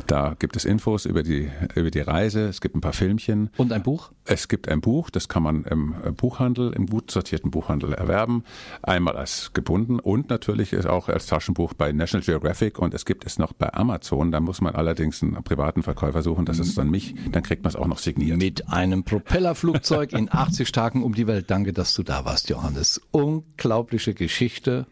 Da 0.08 0.36
gibt 0.38 0.56
es 0.56 0.66
Infos 0.66 1.06
über 1.06 1.24
die, 1.24 1.50
über 1.76 1.92
die 1.92 2.00
Reise, 2.00 2.48
es 2.48 2.62
gibt 2.62 2.76
ein 2.76 2.82
paar 2.82 2.94
Filmchen. 2.94 3.50
Und 3.58 3.72
ein 3.72 3.84
Buch? 3.84 4.12
Es 4.26 4.48
gibt 4.48 4.70
ein 4.70 4.82
Buch, 4.82 5.10
das 5.10 5.28
kann 5.28 5.44
man 5.44 5.64
im 5.66 5.96
äh, 6.04 6.12
Buchhandel, 6.12 6.74
im 6.74 6.88
gut 6.88 7.12
sortierten 7.12 7.52
Buchhandel 7.52 7.94
erwerben. 7.94 8.44
Einmal 8.82 9.18
als 9.18 9.52
gebunden 9.54 10.00
und 10.00 10.30
natürlich 10.30 10.74
ist 10.74 10.88
auch 10.88 11.10
als 11.10 11.26
Taschenbuch 11.26 11.74
bei 11.74 11.92
National 11.92 12.26
Geographic 12.26 12.80
und 12.80 12.94
es 12.94 13.06
gibt 13.06 13.26
es 13.26 13.38
noch 13.38 13.54
bei 13.54 13.74
Amazon. 13.74 14.32
Da 14.32 14.40
muss 14.40 14.62
man 14.62 14.76
allerdings 14.76 15.22
einen 15.22 15.44
privaten 15.44 15.84
Verkäufer 15.84 16.22
suchen, 16.22 16.46
das 16.46 16.60
ist 16.60 16.78
dann 16.78 16.90
mich, 16.90 17.16
dann 17.32 17.44
kriegt 17.44 17.64
man 17.64 17.70
es 17.70 17.76
auch 17.76 17.88
noch 17.88 17.98
signiert. 17.98 18.38
Mit 18.38 18.70
einem 18.70 19.04
Propellerflugzeug 19.04 20.14
in 20.14 20.30
80 20.32 20.72
Tagen 20.72 21.04
um 21.04 21.14
die 21.16 21.28
Welt. 21.28 21.50
Danke, 21.50 21.74
dass 21.74 21.94
du 21.94 22.04
da 22.04 22.26
warst, 22.26 22.50
Johannes. 22.50 23.02
Unglaubliche 23.12 24.14
Geschichte. 24.14 24.88